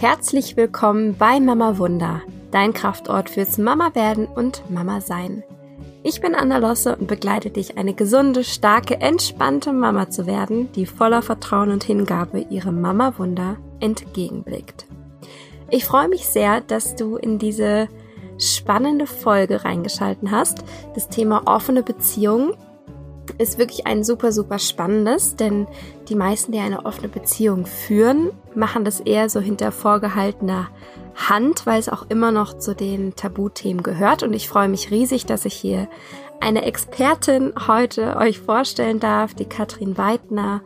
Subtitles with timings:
[0.00, 5.42] Herzlich willkommen bei Mama Wunder, dein Kraftort fürs Mama werden und Mama sein.
[6.04, 10.86] Ich bin Anna Losse und begleite dich, eine gesunde, starke, entspannte Mama zu werden, die
[10.86, 14.86] voller Vertrauen und Hingabe ihrem Mama Wunder entgegenblickt.
[15.68, 17.88] Ich freue mich sehr, dass du in diese
[18.38, 20.62] spannende Folge reingeschalten hast.
[20.94, 22.52] Das Thema offene Beziehungen
[23.38, 25.66] ist wirklich ein super, super spannendes, denn
[26.08, 30.68] die meisten, die eine offene Beziehung führen, machen das eher so hinter vorgehaltener
[31.14, 34.22] Hand, weil es auch immer noch zu den Tabuthemen gehört.
[34.22, 35.88] Und ich freue mich riesig, dass ich hier
[36.40, 40.62] eine Expertin heute euch vorstellen darf, die Katrin Weidner.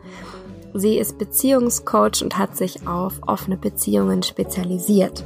[0.73, 5.23] Sie ist Beziehungscoach und hat sich auf offene Beziehungen spezialisiert.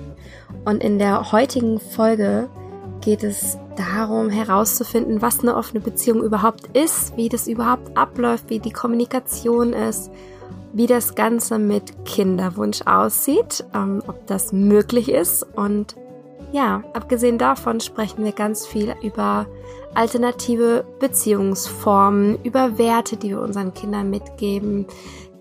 [0.66, 2.50] Und in der heutigen Folge
[3.02, 8.60] geht es darum herauszufinden, was eine offene Beziehung überhaupt ist, wie das überhaupt abläuft, wie
[8.60, 10.12] die Kommunikation ist,
[10.74, 15.44] wie das Ganze mit Kinderwunsch aussieht, ähm, ob das möglich ist.
[15.44, 15.96] Und
[16.52, 19.48] ja, abgesehen davon sprechen wir ganz viel über
[19.94, 24.86] alternative Beziehungsformen, über Werte, die wir unseren Kindern mitgeben,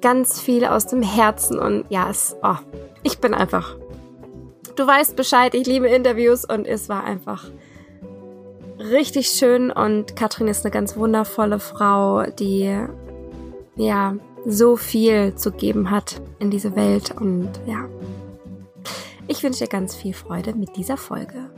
[0.01, 2.57] ganz viel aus dem Herzen und ja, es, oh,
[3.03, 3.77] ich bin einfach
[4.77, 7.45] du weißt Bescheid, ich liebe Interviews und es war einfach
[8.79, 12.77] richtig schön und Katrin ist eine ganz wundervolle Frau, die
[13.77, 14.15] ja
[14.47, 17.89] so viel zu geben hat in diese Welt und ja.
[19.29, 21.51] Ich wünsche dir ganz viel Freude mit dieser Folge.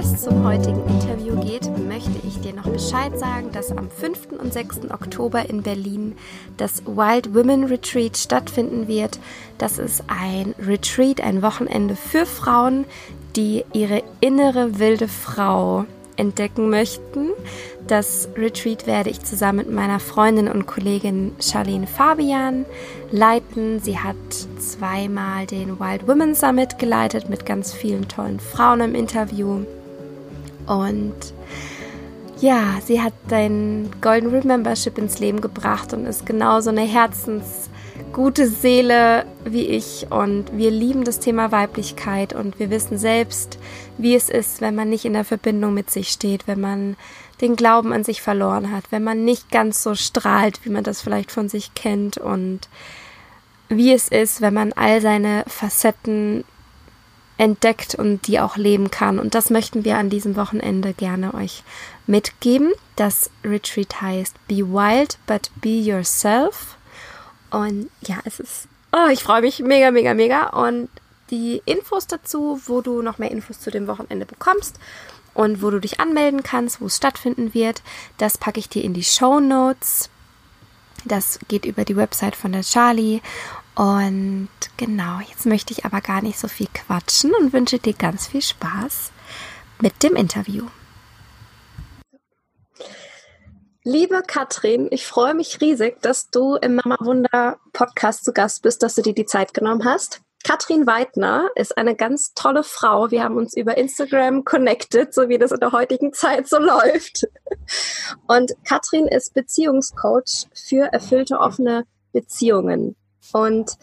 [0.00, 4.28] Zum heutigen Interview geht, möchte ich dir noch Bescheid sagen, dass am 5.
[4.40, 4.90] und 6.
[4.90, 6.16] Oktober in Berlin
[6.56, 9.18] das Wild Women Retreat stattfinden wird.
[9.58, 12.86] Das ist ein Retreat, ein Wochenende für Frauen,
[13.36, 15.84] die ihre innere wilde Frau
[16.16, 17.28] entdecken möchten.
[17.86, 22.64] Das Retreat werde ich zusammen mit meiner Freundin und Kollegin Charlene Fabian
[23.10, 23.80] leiten.
[23.80, 24.16] Sie hat
[24.58, 29.66] zweimal den Wild Women Summit geleitet mit ganz vielen tollen Frauen im Interview.
[30.70, 31.14] Und
[32.40, 38.46] ja, sie hat dein Golden Root Membership ins Leben gebracht und ist genauso eine herzensgute
[38.46, 40.06] Seele wie ich.
[40.10, 43.58] Und wir lieben das Thema Weiblichkeit und wir wissen selbst,
[43.98, 46.96] wie es ist, wenn man nicht in der Verbindung mit sich steht, wenn man
[47.40, 51.00] den Glauben an sich verloren hat, wenn man nicht ganz so strahlt, wie man das
[51.00, 52.68] vielleicht von sich kennt und
[53.68, 56.44] wie es ist, wenn man all seine Facetten
[57.40, 59.18] entdeckt und die auch leben kann.
[59.18, 61.62] Und das möchten wir an diesem Wochenende gerne euch
[62.06, 62.70] mitgeben.
[62.96, 66.76] Das Retreat heißt Be Wild, but Be Yourself.
[67.50, 70.48] Und ja, es ist, oh, ich freue mich mega, mega, mega.
[70.48, 70.90] Und
[71.30, 74.78] die Infos dazu, wo du noch mehr Infos zu dem Wochenende bekommst
[75.32, 77.82] und wo du dich anmelden kannst, wo es stattfinden wird,
[78.18, 80.10] das packe ich dir in die Show Notes.
[81.06, 83.22] Das geht über die Website von der Charlie
[83.74, 88.26] und genau, jetzt möchte ich aber gar nicht so viel quatschen und wünsche dir ganz
[88.26, 89.12] viel Spaß
[89.80, 90.66] mit dem Interview.
[93.82, 98.82] Liebe Katrin, ich freue mich riesig, dass du im Mama Wunder Podcast zu Gast bist,
[98.82, 100.20] dass du dir die Zeit genommen hast.
[100.44, 103.10] Katrin Weidner ist eine ganz tolle Frau.
[103.10, 107.26] Wir haben uns über Instagram connected, so wie das in der heutigen Zeit so läuft.
[108.26, 112.96] Und Katrin ist Beziehungscoach für erfüllte offene Beziehungen.
[113.32, 113.76] Und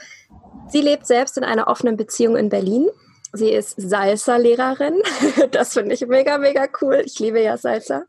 [0.69, 2.87] sie lebt selbst in einer offenen Beziehung in Berlin.
[3.33, 5.01] Sie ist Salsa-Lehrerin.
[5.51, 7.03] Das finde ich mega, mega cool.
[7.05, 8.03] Ich liebe ja Salsa.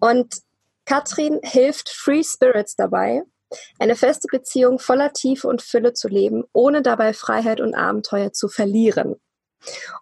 [0.00, 0.42] Und
[0.84, 3.22] Katrin hilft Free Spirits dabei,
[3.78, 8.48] eine feste Beziehung voller Tiefe und Fülle zu leben, ohne dabei Freiheit und Abenteuer zu
[8.48, 9.16] verlieren.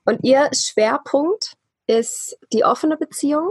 [0.04, 1.54] Und ihr Schwerpunkt
[1.86, 3.50] ist die offene Beziehung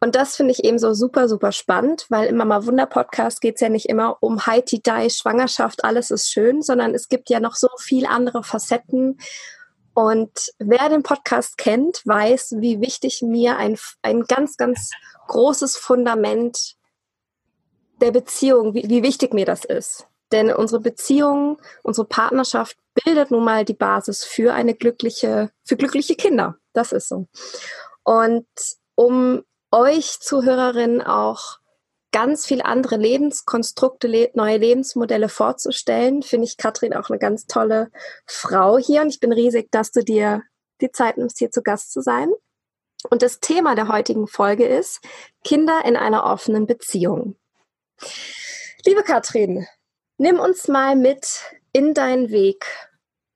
[0.00, 3.56] und das finde ich eben so super, super spannend, weil im Mama Wunder Podcast geht
[3.56, 7.40] es ja nicht immer um Haiti Dai, Schwangerschaft, alles ist schön, sondern es gibt ja
[7.40, 9.18] noch so viel andere Facetten.
[9.94, 14.90] Und wer den Podcast kennt, weiß, wie wichtig mir ein, ein ganz, ganz
[15.28, 16.76] großes Fundament
[18.00, 20.06] der Beziehung, wie, wie wichtig mir das ist.
[20.32, 26.14] Denn unsere Beziehung, unsere Partnerschaft bildet nun mal die Basis für eine glückliche, für glückliche
[26.14, 26.56] Kinder.
[26.72, 27.28] Das ist so.
[28.02, 28.46] Und
[29.02, 31.58] um euch Zuhörerinnen auch
[32.12, 37.90] ganz viele andere Lebenskonstrukte, le neue Lebensmodelle vorzustellen, finde ich Katrin auch eine ganz tolle
[38.26, 40.42] Frau hier und ich bin riesig, dass du dir
[40.80, 42.30] die Zeit nimmst, hier zu Gast zu sein.
[43.10, 45.00] Und das Thema der heutigen Folge ist
[45.42, 47.36] Kinder in einer offenen Beziehung.
[48.84, 49.66] Liebe Katrin,
[50.18, 51.40] nimm uns mal mit
[51.72, 52.66] in deinen Weg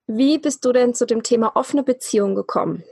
[0.07, 2.85] Wie bist du denn zu dem Thema offene Beziehung gekommen?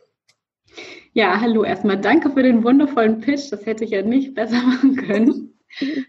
[1.16, 2.00] Ja, hallo erstmal.
[2.00, 3.52] Danke für den wundervollen Pitch.
[3.52, 5.54] Das hätte ich ja nicht besser machen können.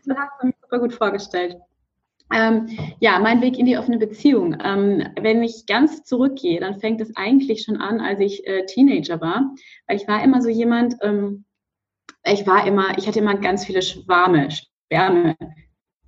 [0.03, 1.57] Das hast du mir super gut vorgestellt.
[2.33, 2.67] Ähm,
[2.99, 4.57] ja, mein Weg in die offene Beziehung.
[4.63, 9.21] Ähm, wenn ich ganz zurückgehe, dann fängt es eigentlich schon an, als ich äh, Teenager
[9.21, 9.53] war.
[9.87, 11.45] Weil ich war immer so jemand, ähm,
[12.23, 15.35] ich war immer, ich hatte immer ganz viele Schwarme, Schwärme.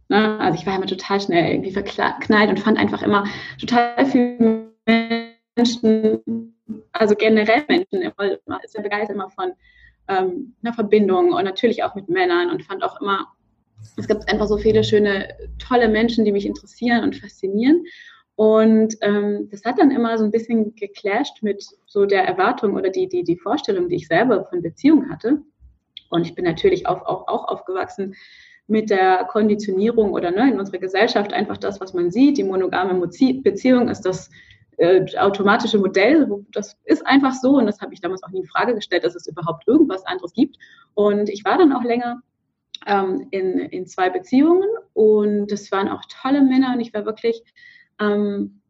[0.09, 0.39] Ne?
[0.39, 3.25] Also ich war immer total schnell irgendwie verknallt und fand einfach immer
[3.59, 4.73] total viele
[5.55, 6.56] Menschen,
[6.91, 9.53] also generell Menschen, immer, ist ja begeistert immer von
[10.07, 13.27] ähm, einer Verbindung und natürlich auch mit Männern und fand auch immer
[13.95, 15.29] es gibt einfach so viele schöne,
[15.59, 17.85] tolle Menschen, die mich interessieren und faszinieren.
[18.35, 22.89] Und ähm, das hat dann immer so ein bisschen geclasht mit so der Erwartung oder
[22.89, 25.41] die, die, die Vorstellung, die ich selber von Beziehung hatte.
[26.09, 28.15] Und ich bin natürlich auch, auch, auch aufgewachsen
[28.67, 32.37] mit der Konditionierung oder ne, in unserer Gesellschaft einfach das, was man sieht.
[32.37, 34.29] Die monogame Beziehung ist das
[34.77, 36.27] äh, automatische Modell.
[36.51, 39.15] Das ist einfach so und das habe ich damals auch nie in Frage gestellt, dass
[39.15, 40.57] es überhaupt irgendwas anderes gibt.
[40.93, 42.21] Und ich war dann auch länger
[42.85, 47.43] ähm, in, in zwei Beziehungen und das waren auch tolle Männer und ich war wirklich,
[47.99, 48.61] ähm,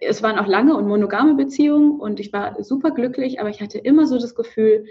[0.00, 3.78] es waren auch lange und monogame Beziehungen und ich war super glücklich, aber ich hatte
[3.78, 4.86] immer so das Gefühl,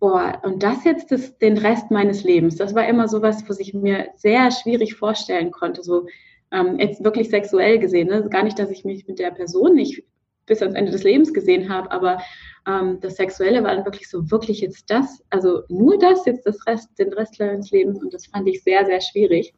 [0.00, 3.60] boah, und das jetzt das, den Rest meines Lebens, das war immer so was, was
[3.60, 6.06] ich mir sehr schwierig vorstellen konnte, so
[6.52, 8.28] ähm, jetzt wirklich sexuell gesehen, ne?
[8.28, 10.04] gar nicht, dass ich mich mit der Person nicht
[10.46, 12.18] bis ans Ende des Lebens gesehen habe, aber
[12.66, 16.66] ähm, das Sexuelle war dann wirklich so, wirklich jetzt das, also nur das, jetzt das
[16.66, 19.54] Rest, den Rest meines Lebens und das fand ich sehr, sehr schwierig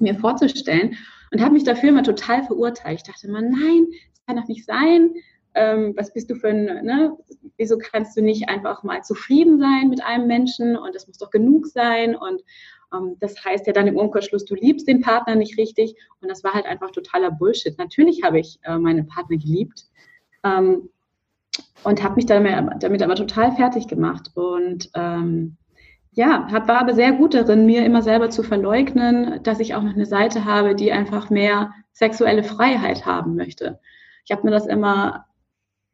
[0.00, 0.96] mir vorzustellen
[1.32, 3.00] und habe mich dafür immer total verurteilt.
[3.00, 5.14] Ich dachte immer, nein, das kann doch nicht sein.
[5.54, 7.16] Ähm, was bist du für ein, ne?
[7.56, 11.30] wieso kannst du nicht einfach mal zufrieden sein mit einem Menschen und das muss doch
[11.30, 12.42] genug sein und
[13.20, 16.54] das heißt ja dann im Umkehrschluss, du liebst den Partner nicht richtig und das war
[16.54, 17.76] halt einfach totaler Bullshit.
[17.78, 19.86] Natürlich habe ich äh, meine Partner geliebt,
[20.44, 20.88] ähm,
[21.84, 24.30] und habe mich damit, aber total fertig gemacht.
[24.34, 25.56] Und ähm,
[26.12, 29.94] ja, war aber sehr gut darin, mir immer selber zu verleugnen, dass ich auch noch
[29.94, 33.80] eine Seite habe, die einfach mehr sexuelle Freiheit haben möchte.
[34.24, 35.26] Ich habe mir das immer,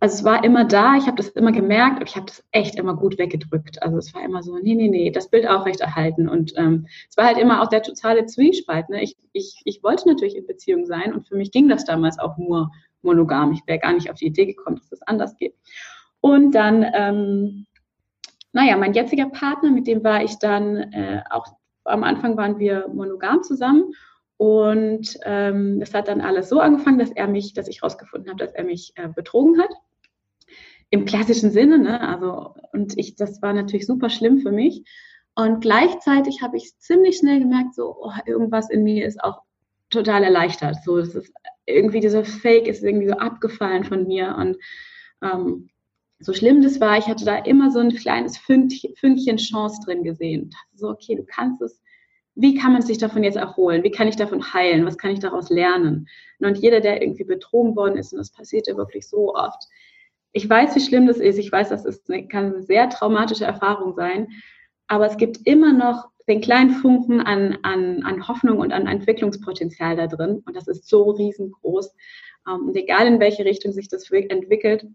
[0.00, 2.76] also es war immer da, ich habe das immer gemerkt, aber ich habe das echt
[2.76, 3.82] immer gut weggedrückt.
[3.82, 6.28] Also es war immer so, nee, nee, nee, das Bild auch recht erhalten.
[6.28, 8.88] Und ähm, es war halt immer auch der totale Zwiespalt.
[8.90, 9.02] Ne?
[9.02, 12.36] Ich, ich, ich wollte natürlich in Beziehung sein und für mich ging das damals auch
[12.36, 12.70] nur
[13.00, 13.52] monogam.
[13.52, 15.54] Ich wäre gar nicht auf die Idee gekommen, dass das anders geht.
[16.20, 17.66] Und dann, ähm,
[18.52, 21.46] naja, mein jetziger Partner, mit dem war ich dann äh, auch,
[21.84, 23.92] am Anfang waren wir monogam zusammen.
[24.36, 28.52] Und ähm, hat dann alles so angefangen, dass er mich, dass ich herausgefunden habe, dass
[28.52, 29.70] er mich äh, betrogen hat.
[30.94, 32.00] Im klassischen Sinne, ne?
[32.00, 34.84] Also, und ich, das war natürlich super schlimm für mich.
[35.34, 39.42] Und gleichzeitig habe ich ziemlich schnell gemerkt, so, oh, irgendwas in mir ist auch
[39.90, 40.76] total erleichtert.
[40.84, 41.32] So, das ist
[41.66, 44.56] irgendwie dieser Fake ist irgendwie so abgefallen von mir und
[45.20, 45.68] ähm,
[46.20, 50.50] so schlimm das war, ich hatte da immer so ein kleines Fünkchen Chance drin gesehen.
[50.74, 51.82] So, okay, du kannst es,
[52.36, 53.82] wie kann man sich davon jetzt erholen?
[53.82, 54.86] Wie kann ich davon heilen?
[54.86, 56.06] Was kann ich daraus lernen?
[56.38, 59.64] Und jeder, der irgendwie betrogen worden ist, und das passiert ja wirklich so oft,
[60.34, 61.38] ich weiß, wie schlimm das ist.
[61.38, 64.28] Ich weiß, das ist kann eine sehr traumatische Erfahrung sein.
[64.88, 69.94] Aber es gibt immer noch den kleinen Funken an, an, an Hoffnung und an Entwicklungspotenzial
[69.96, 70.42] da drin.
[70.44, 71.94] Und das ist so riesengroß.
[72.48, 74.86] Ähm, und egal in welche Richtung sich das entwickelt,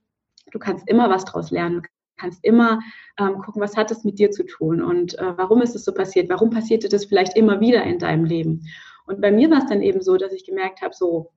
[0.51, 1.84] du kannst immer was daraus lernen.
[1.84, 2.81] Du kannst immer
[3.17, 5.93] ähm, gucken, was hat das mit dir zu tun und äh, warum ist es so
[5.93, 6.27] passiert?
[6.27, 8.65] Warum passierte das vielleicht immer wieder in deinem Leben?
[9.05, 11.31] Und bei mir war es dann eben so, dass ich gemerkt habe, so,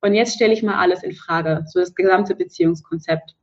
[0.00, 3.34] und jetzt stelle ich mal alles in Frage, so das gesamte Beziehungskonzept.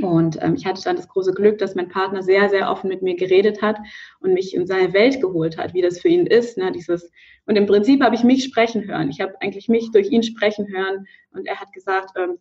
[0.00, 3.02] Und ähm, ich hatte dann das große Glück, dass mein Partner sehr, sehr offen mit
[3.02, 3.76] mir geredet hat
[4.20, 6.56] und mich in seine Welt geholt hat, wie das für ihn ist.
[6.56, 6.70] Ne?
[6.70, 7.10] Dieses,
[7.46, 9.10] und im Prinzip habe ich mich sprechen hören.
[9.10, 11.06] Ich habe eigentlich mich durch ihn sprechen hören.
[11.32, 12.38] Und er hat gesagt, ähm,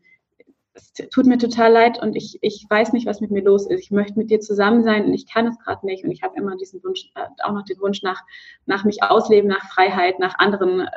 [0.75, 3.81] es tut mir total leid und ich, ich weiß nicht, was mit mir los ist.
[3.81, 6.03] Ich möchte mit dir zusammen sein und ich kann es gerade nicht.
[6.03, 8.21] Und ich habe immer diesen Wunsch, äh, auch noch den Wunsch nach,
[8.67, 10.87] nach mich ausleben, nach Freiheit, nach anderen, äh,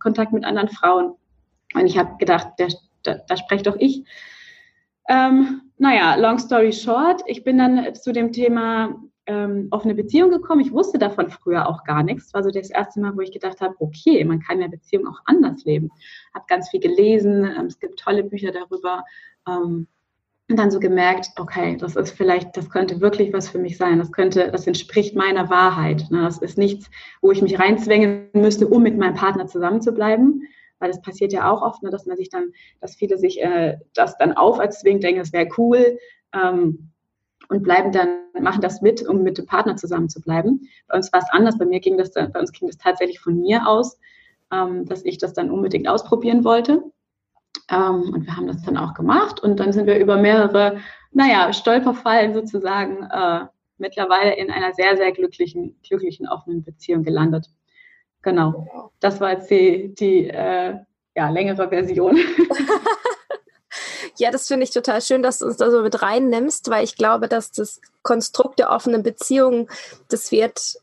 [0.00, 1.14] Kontakt mit anderen Frauen.
[1.74, 4.04] Und ich habe gedacht, da, da, spreche doch ich.
[5.08, 10.60] Ähm, naja, long story short, ich bin dann zu dem Thema ähm, offene Beziehung gekommen.
[10.60, 12.26] Ich wusste davon früher auch gar nichts.
[12.26, 15.06] Es war so das erste Mal, wo ich gedacht habe, okay, man kann ja Beziehung
[15.06, 15.90] auch anders leben.
[16.34, 19.04] Habe ganz viel gelesen, ähm, es gibt tolle Bücher darüber.
[19.48, 19.86] Ähm,
[20.48, 24.00] und dann so gemerkt, okay, das ist vielleicht, das könnte wirklich was für mich sein.
[24.00, 26.06] Das könnte, das entspricht meiner Wahrheit.
[26.10, 26.22] Ne?
[26.22, 26.90] Das ist nichts,
[27.22, 30.42] wo ich mich reinzwängen müsste, um mit meinem Partner zusammen zu bleiben,
[30.80, 33.78] weil das passiert ja auch oft, ne, dass man sich dann, dass viele sich äh,
[33.94, 35.98] das dann auferzwingt, denken, das wäre cool
[36.34, 36.90] ähm,
[37.48, 38.08] und bleiben dann,
[38.40, 40.68] machen das mit, um mit dem Partner zusammen zu bleiben.
[40.88, 43.40] Bei uns war es anders, bei mir ging das, bei uns ging das tatsächlich von
[43.40, 43.98] mir aus,
[44.50, 46.82] ähm, dass ich das dann unbedingt ausprobieren wollte.
[47.70, 50.78] Ähm, und wir haben das dann auch gemacht und dann sind wir über mehrere,
[51.12, 53.46] naja, Stolperfallen sozusagen äh,
[53.78, 57.48] mittlerweile in einer sehr, sehr glücklichen, glücklichen, offenen Beziehung gelandet.
[58.22, 58.92] Genau.
[59.00, 60.76] Das war jetzt die, die äh,
[61.14, 62.16] ja, längere Version.
[64.18, 66.96] ja, das finde ich total schön, dass du uns da so mit reinnimmst, weil ich
[66.96, 69.68] glaube, dass das Konstrukt der offenen Beziehung,
[70.08, 70.76] das wird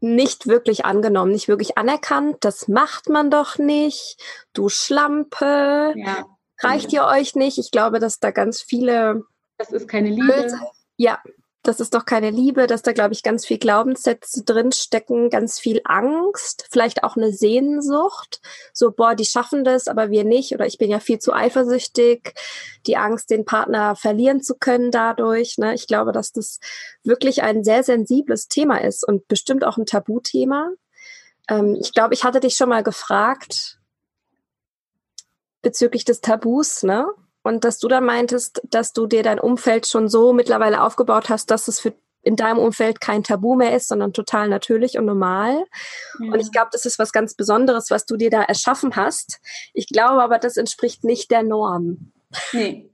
[0.00, 2.38] nicht wirklich angenommen, nicht wirklich anerkannt.
[2.40, 4.16] Das macht man doch nicht.
[4.52, 5.94] Du Schlampe.
[5.96, 6.26] Ja.
[6.60, 7.58] Reicht ihr euch nicht?
[7.58, 9.24] Ich glaube, dass da ganz viele.
[9.58, 10.52] Das ist keine Liebe.
[10.96, 11.20] Ja,
[11.62, 15.80] das ist doch keine Liebe, dass da, glaube ich, ganz viel Glaubenssätze drinstecken, ganz viel
[15.84, 18.40] Angst, vielleicht auch eine Sehnsucht.
[18.72, 20.52] So, boah, die schaffen das, aber wir nicht.
[20.54, 22.34] Oder ich bin ja viel zu eifersüchtig.
[22.86, 25.58] Die Angst, den Partner verlieren zu können dadurch.
[25.58, 25.74] Ne?
[25.74, 26.60] Ich glaube, dass das
[27.02, 30.70] wirklich ein sehr sensibles Thema ist und bestimmt auch ein Tabuthema.
[31.48, 33.78] Ähm, ich glaube, ich hatte dich schon mal gefragt
[35.60, 37.06] bezüglich des Tabus, ne?
[37.42, 41.50] Und dass du da meintest, dass du dir dein Umfeld schon so mittlerweile aufgebaut hast,
[41.50, 45.64] dass es für in deinem Umfeld kein Tabu mehr ist, sondern total natürlich und normal.
[46.20, 46.32] Ja.
[46.32, 49.40] Und ich glaube, das ist was ganz Besonderes, was du dir da erschaffen hast.
[49.72, 52.12] Ich glaube aber, das entspricht nicht der Norm.
[52.52, 52.90] Nee,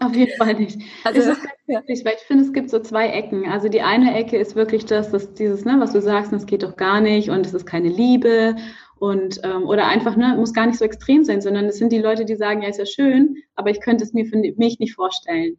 [0.00, 0.80] auf jeden Fall nicht.
[1.04, 3.50] Also, es ist wirklich, weil ich finde, es gibt so zwei Ecken.
[3.50, 6.62] Also die eine Ecke ist wirklich das, dass dieses, ne, was du sagst, das geht
[6.62, 8.56] doch gar nicht und es ist keine Liebe
[8.98, 11.98] und ähm, oder einfach, ne, muss gar nicht so extrem sein, sondern es sind die
[11.98, 14.94] Leute, die sagen, ja, ist ja schön, aber ich könnte es mir für mich nicht
[14.94, 15.58] vorstellen.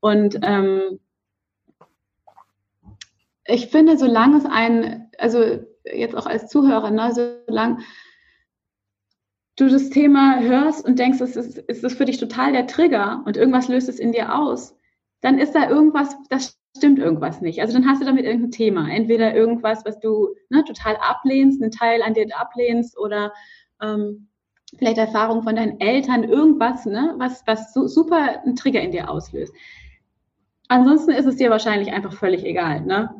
[0.00, 1.00] Und ähm,
[3.46, 7.12] ich finde, solange es ein, also jetzt auch als Zuhörer, ne,
[7.46, 7.78] solange
[9.56, 13.22] du das Thema hörst und denkst, es ist, ist das für dich total der Trigger
[13.26, 14.74] und irgendwas löst es in dir aus,
[15.20, 17.60] dann ist da irgendwas, das stimmt irgendwas nicht.
[17.60, 18.88] Also dann hast du damit irgendein Thema.
[18.88, 23.32] Entweder irgendwas, was du ne, total ablehnst, einen Teil an dir ablehnst oder
[23.82, 24.28] ähm,
[24.78, 29.10] vielleicht Erfahrung von deinen Eltern, irgendwas, ne, was, was so, super einen Trigger in dir
[29.10, 29.52] auslöst.
[30.68, 32.82] Ansonsten ist es dir wahrscheinlich einfach völlig egal.
[32.82, 33.10] Ne?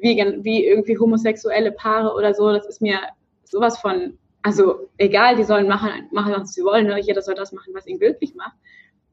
[0.00, 2.98] Wie, wie irgendwie homosexuelle Paare oder so, das ist mir
[3.44, 7.00] sowas von, also egal, die sollen machen, machen was sie wollen, ne?
[7.00, 8.56] jeder soll das machen, was ihn glücklich macht.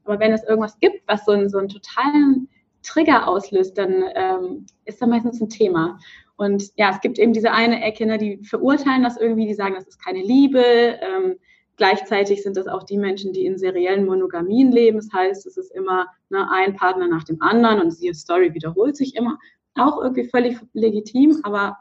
[0.04, 2.48] Aber wenn es irgendwas gibt, was so einen, so einen totalen
[2.86, 5.98] Trigger auslöst, dann ähm, ist da meistens ein Thema.
[6.36, 9.74] Und ja, es gibt eben diese eine Ecke, ne, die verurteilen das irgendwie, die sagen,
[9.74, 10.60] das ist keine Liebe.
[10.60, 11.36] Ähm,
[11.76, 14.98] gleichzeitig sind das auch die Menschen, die in seriellen Monogamien leben.
[14.98, 18.96] Das heißt, es ist immer ne, ein Partner nach dem anderen und die Story wiederholt
[18.96, 19.38] sich immer.
[19.74, 21.76] Auch irgendwie völlig legitim, aber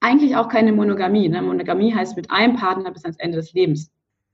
[0.00, 1.28] eigentlich auch keine Monogamie.
[1.28, 1.42] Ne?
[1.42, 3.90] Monogamie heißt mit einem Partner bis ans Ende des Lebens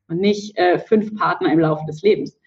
[0.09, 2.39] und nicht äh, fünf Partner im Laufe des Lebens.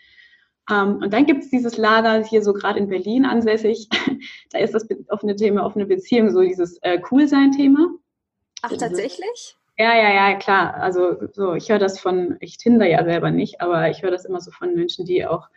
[0.69, 3.89] Ähm, und dann gibt es dieses Lager hier so gerade in Berlin ansässig.
[4.51, 7.89] da ist das offene Thema, offene Beziehung, so dieses äh, Coolsein-Thema.
[8.61, 9.55] Ach, tatsächlich?
[9.77, 10.73] Ja, ja, ja, klar.
[10.75, 14.25] Also so, ich höre das von, ich Tinder ja selber nicht, aber ich höre das
[14.25, 15.47] immer so von Menschen, die auch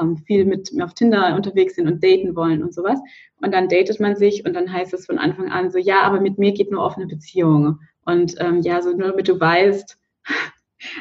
[0.00, 3.00] ähm, viel mit auf Tinder unterwegs sind und daten wollen und sowas.
[3.40, 6.20] Und dann datet man sich und dann heißt es von Anfang an so, ja, aber
[6.20, 7.80] mit mir geht nur offene Beziehung.
[8.04, 9.98] Und ähm, ja, so nur damit du weißt,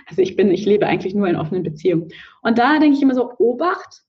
[0.07, 2.09] also ich bin, ich lebe eigentlich nur in offenen Beziehungen.
[2.41, 4.03] Und da denke ich immer so, Obacht,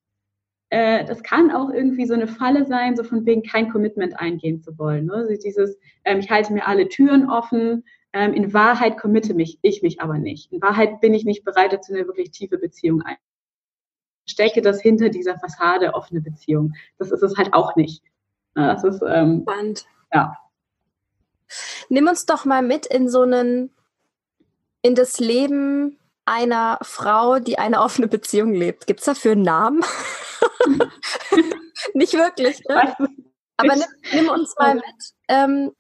[0.71, 4.63] äh, das kann auch irgendwie so eine Falle sein, so von wegen kein Commitment eingehen
[4.63, 5.07] zu wollen.
[5.07, 5.15] Ne?
[5.15, 9.83] Also dieses, ähm, ich halte mir alle Türen offen, ähm, in Wahrheit committe mich, ich
[9.83, 10.53] mich aber nicht.
[10.53, 13.17] In Wahrheit bin ich nicht bereit dazu, eine wirklich tiefe Beziehung ein.
[14.27, 16.73] Stecke das hinter dieser Fassade offene Beziehung.
[16.99, 18.03] Das ist es halt auch nicht.
[18.55, 19.87] Das ist, ähm, Spannend.
[20.13, 20.37] Ja.
[21.89, 23.71] Nimm uns doch mal mit in so einen
[24.83, 28.87] in das Leben einer Frau, die eine offene Beziehung lebt?
[28.87, 29.85] Gibt es dafür einen Namen?
[31.95, 32.61] Nicht wirklich.
[32.69, 32.95] Ne?
[33.57, 34.85] Aber nimm, nimm, uns mal mit.
[35.29, 35.73] Ähm,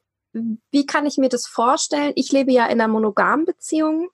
[0.70, 2.12] wie kann ich mir das vorstellen?
[2.16, 4.08] Ich lebe ja in einer monogamen Beziehung.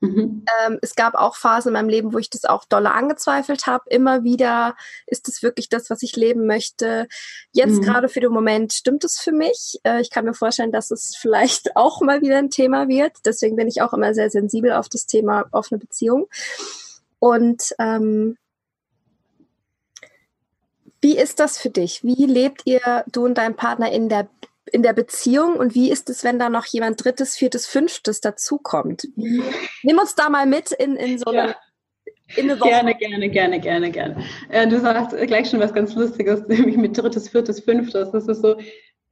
[0.00, 0.44] Mhm.
[0.64, 3.84] Ähm, es gab auch Phasen in meinem Leben, wo ich das auch dolle angezweifelt habe.
[3.88, 7.08] Immer wieder, ist es wirklich das, was ich leben möchte?
[7.52, 7.82] Jetzt mhm.
[7.82, 9.80] gerade für den Moment stimmt es für mich.
[9.84, 13.12] Äh, ich kann mir vorstellen, dass es vielleicht auch mal wieder ein Thema wird.
[13.24, 16.26] Deswegen bin ich auch immer sehr sensibel auf das Thema offene Beziehung.
[17.18, 18.36] Und ähm,
[21.00, 22.02] wie ist das für dich?
[22.02, 24.28] Wie lebt ihr, du und dein Partner in der
[24.74, 29.06] in der Beziehung und wie ist es, wenn da noch jemand drittes, viertes, fünftes dazukommt?
[29.14, 31.56] Nimm uns da mal mit in, in so eine, ja.
[32.56, 34.24] Gerne, gerne, gerne, gerne, gerne.
[34.48, 38.10] Äh, du sagst gleich schon was ganz Lustiges, nämlich mit drittes, viertes, fünftes.
[38.10, 38.56] Das ist so,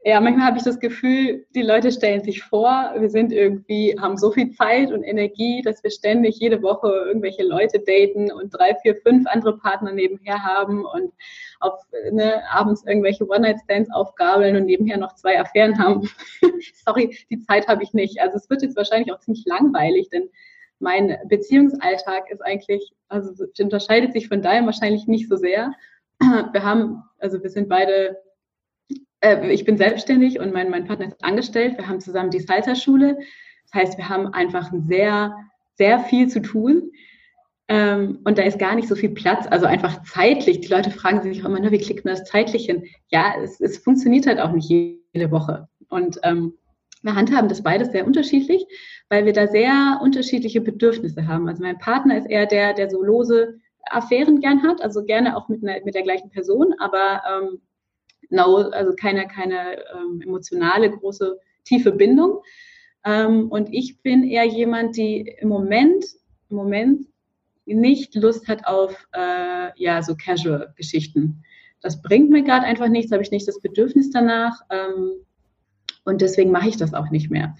[0.04, 4.16] ja, manchmal habe ich das Gefühl, die Leute stellen sich vor, wir sind irgendwie, haben
[4.16, 8.74] so viel Zeit und Energie, dass wir ständig jede Woche irgendwelche Leute daten und drei,
[8.82, 11.12] vier, fünf andere Partner nebenher haben und
[11.60, 11.80] auf
[12.10, 16.08] ne, abends irgendwelche One-Night-Stands aufgabeln und nebenher noch zwei Affären haben.
[16.84, 18.20] Sorry, die Zeit habe ich nicht.
[18.20, 20.28] Also es wird jetzt wahrscheinlich auch ziemlich langweilig, denn
[20.82, 25.72] mein Beziehungsalltag ist eigentlich, also unterscheidet sich von deinem wahrscheinlich nicht so sehr.
[26.18, 28.16] Wir haben, also wir sind beide,
[29.22, 31.78] äh, ich bin selbstständig und mein, mein Partner ist angestellt.
[31.78, 33.18] Wir haben zusammen die Salsa-Schule.
[33.64, 35.34] Das heißt, wir haben einfach sehr,
[35.76, 36.90] sehr viel zu tun.
[37.68, 40.60] Ähm, und da ist gar nicht so viel Platz, also einfach zeitlich.
[40.60, 42.84] Die Leute fragen sich auch immer, wie klickt man das zeitlich hin?
[43.08, 45.68] Ja, es, es funktioniert halt auch nicht jede Woche.
[45.88, 46.54] Und ähm,
[47.02, 48.66] wir handhaben das beides sehr unterschiedlich,
[49.08, 51.48] weil wir da sehr unterschiedliche Bedürfnisse haben.
[51.48, 53.58] Also mein Partner ist eher der, der so lose
[53.90, 57.60] Affären gern hat, also gerne auch mit, einer, mit der gleichen Person, aber ähm,
[58.32, 62.40] no, also keine, keine ähm, emotionale, große, tiefe Bindung.
[63.04, 66.04] Ähm, und ich bin eher jemand, die im Moment,
[66.48, 67.06] im Moment
[67.64, 71.44] nicht Lust hat auf äh, ja so Casual-Geschichten.
[71.80, 74.60] Das bringt mir gerade einfach nichts, habe ich nicht das Bedürfnis danach.
[74.70, 75.24] Ähm,
[76.04, 77.54] und deswegen mache ich das auch nicht mehr.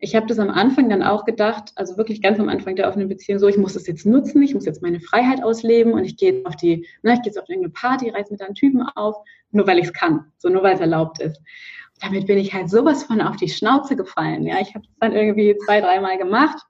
[0.00, 3.08] Ich habe das am Anfang dann auch gedacht, also wirklich ganz am Anfang der offenen
[3.08, 6.16] Beziehung, so ich muss das jetzt nutzen, ich muss jetzt meine Freiheit ausleben und ich
[6.16, 9.16] gehe auf die, na, ich gehe jetzt auf irgendeine Party, reiß mit einem Typen auf,
[9.50, 11.38] nur weil ich es kann, so nur weil es erlaubt ist.
[11.38, 14.46] Und damit bin ich halt sowas von auf die Schnauze gefallen.
[14.46, 16.62] Ja, ich habe das dann irgendwie zwei, dreimal gemacht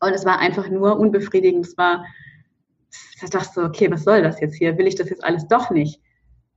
[0.00, 1.64] und es war einfach nur unbefriedigend.
[1.64, 2.04] Es war,
[3.20, 4.76] da dachte so, okay, was soll das jetzt hier?
[4.78, 6.01] Will ich das jetzt alles doch nicht?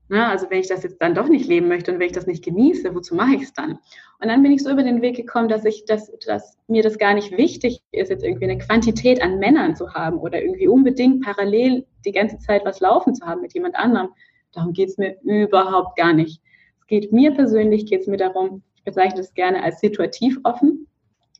[0.07, 0.27] Ne?
[0.27, 2.43] Also wenn ich das jetzt dann doch nicht leben möchte und wenn ich das nicht
[2.43, 3.79] genieße, wozu mache ich es dann?
[4.21, 6.97] Und dann bin ich so über den Weg gekommen, dass ich, dass, dass mir das
[6.97, 11.23] gar nicht wichtig ist, jetzt irgendwie eine Quantität an Männern zu haben oder irgendwie unbedingt
[11.23, 14.09] parallel die ganze Zeit was laufen zu haben mit jemand anderem.
[14.51, 16.41] Darum geht es mir überhaupt gar nicht.
[16.79, 20.87] Es geht mir persönlich, geht es mir darum, ich bezeichne es gerne als situativ offen,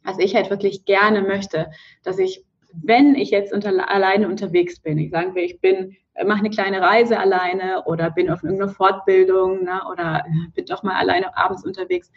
[0.04, 1.70] was ich halt wirklich gerne möchte,
[2.04, 2.44] dass ich,
[2.84, 7.20] wenn ich jetzt unter, alleine unterwegs bin, ich sagen ich bin mache eine kleine Reise
[7.20, 12.10] alleine oder bin auf irgendeiner Fortbildung ne, oder bin doch mal alleine abends unterwegs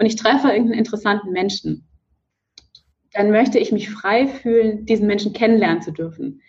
[0.00, 1.86] und ich treffe irgendeinen interessanten Menschen,
[3.12, 6.40] dann möchte ich mich frei fühlen, diesen Menschen kennenlernen zu dürfen.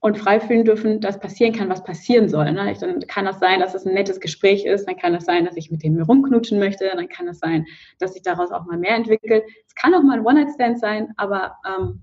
[0.00, 2.52] Und frei fühlen dürfen, dass passieren kann, was passieren soll.
[2.52, 2.74] Ne?
[2.78, 5.56] Dann kann das sein, dass es ein nettes Gespräch ist, dann kann es sein, dass
[5.56, 7.66] ich mit dem rumknutschen möchte, dann kann es sein,
[7.98, 9.44] dass sich daraus auch mal mehr entwickelt.
[9.66, 12.02] Es kann auch mal ein One-Night-Stand sein, aber ähm,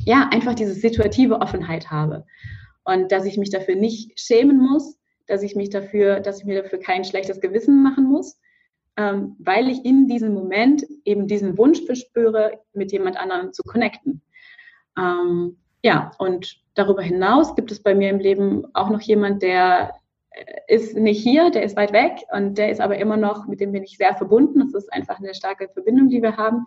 [0.00, 2.24] ja, einfach diese situative Offenheit habe
[2.84, 6.62] und dass ich mich dafür nicht schämen muss, dass ich mich dafür, dass ich mir
[6.62, 8.38] dafür kein schlechtes Gewissen machen muss,
[8.96, 14.22] ähm, weil ich in diesem Moment eben diesen Wunsch verspüre, mit jemand anderem zu connecten.
[14.98, 19.94] Ähm, ja, und darüber hinaus gibt es bei mir im Leben auch noch jemand, der
[20.30, 23.60] äh, ist nicht hier, der ist weit weg und der ist aber immer noch, mit
[23.60, 24.60] dem bin ich sehr verbunden.
[24.60, 26.66] Das ist einfach eine starke Verbindung, die wir haben.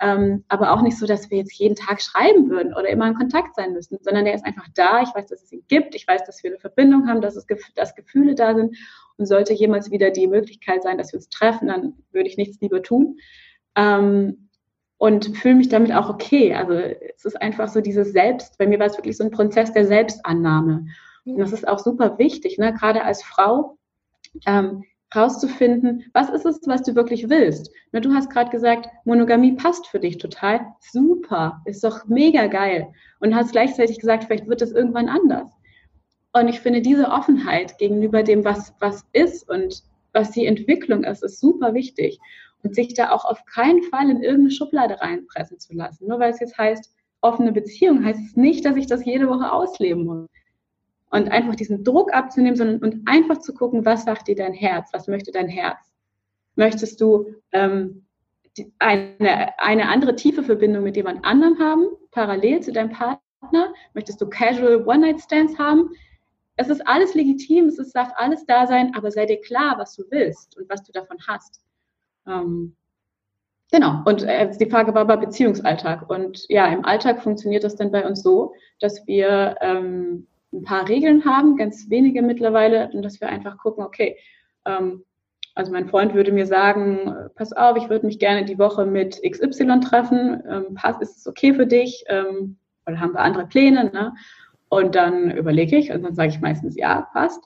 [0.00, 3.14] Ähm, aber auch nicht so, dass wir jetzt jeden Tag schreiben würden oder immer in
[3.14, 5.02] Kontakt sein müssen, sondern der ist einfach da.
[5.02, 5.94] Ich weiß, dass es ihn gibt.
[5.94, 8.76] Ich weiß, dass wir eine Verbindung haben, dass, es, dass Gefühle da sind.
[9.16, 12.60] Und sollte jemals wieder die Möglichkeit sein, dass wir uns treffen, dann würde ich nichts
[12.60, 13.18] lieber tun.
[13.74, 14.48] Ähm,
[14.98, 16.54] und fühle mich damit auch okay.
[16.54, 18.58] Also es ist einfach so dieses Selbst.
[18.58, 20.86] Bei mir war es wirklich so ein Prozess der Selbstannahme.
[21.24, 22.72] Und das ist auch super wichtig, ne?
[22.72, 23.78] gerade als Frau.
[24.46, 27.70] Ähm, rauszufinden, was ist es, was du wirklich willst.
[27.92, 30.60] Na, du hast gerade gesagt, Monogamie passt für dich total.
[30.80, 32.88] Super, ist doch mega geil.
[33.20, 35.50] Und hast gleichzeitig gesagt, vielleicht wird es irgendwann anders.
[36.32, 41.22] Und ich finde, diese Offenheit gegenüber dem, was, was ist und was die Entwicklung ist,
[41.22, 42.18] ist super wichtig.
[42.62, 46.08] Und sich da auch auf keinen Fall in irgendeine Schublade reinpressen zu lassen.
[46.08, 49.50] Nur weil es jetzt heißt, offene Beziehung, heißt es nicht, dass ich das jede Woche
[49.52, 50.28] ausleben muss
[51.10, 54.90] und einfach diesen Druck abzunehmen, sondern und einfach zu gucken, was sagt dir dein Herz,
[54.92, 55.78] was möchte dein Herz?
[56.56, 58.06] Möchtest du ähm,
[58.78, 63.72] eine, eine andere tiefe Verbindung mit jemand anderem haben, parallel zu deinem Partner?
[63.94, 65.90] Möchtest du casual One-Night-Stands haben?
[66.56, 69.94] Es ist alles legitim, es ist, darf alles da sein, aber sei dir klar, was
[69.94, 71.62] du willst und was du davon hast.
[72.26, 72.74] Ähm,
[73.70, 74.02] Genau.
[74.06, 76.08] Und äh, die Frage war bei Beziehungsalltag.
[76.08, 80.88] Und ja, im Alltag funktioniert das dann bei uns so, dass wir ähm, ein paar
[80.88, 84.16] Regeln haben, ganz wenige mittlerweile, und dass wir einfach gucken, okay,
[84.64, 85.04] ähm,
[85.54, 89.20] also mein Freund würde mir sagen, pass auf, ich würde mich gerne die Woche mit
[89.28, 92.04] XY treffen, ähm, pass, ist es okay für dich?
[92.06, 93.90] Ähm, oder haben wir andere Pläne?
[93.92, 94.14] Ne?
[94.68, 97.42] Und dann überlege ich und dann sage ich meistens, ja, passt.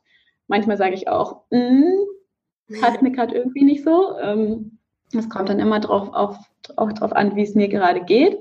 [0.46, 4.18] Manchmal sage ich auch, mm, passt mir gerade irgendwie nicht so.
[4.18, 4.78] Ähm,
[5.12, 6.36] das kommt dann immer drauf, auf,
[6.76, 8.38] auch drauf an, wie es mir gerade geht.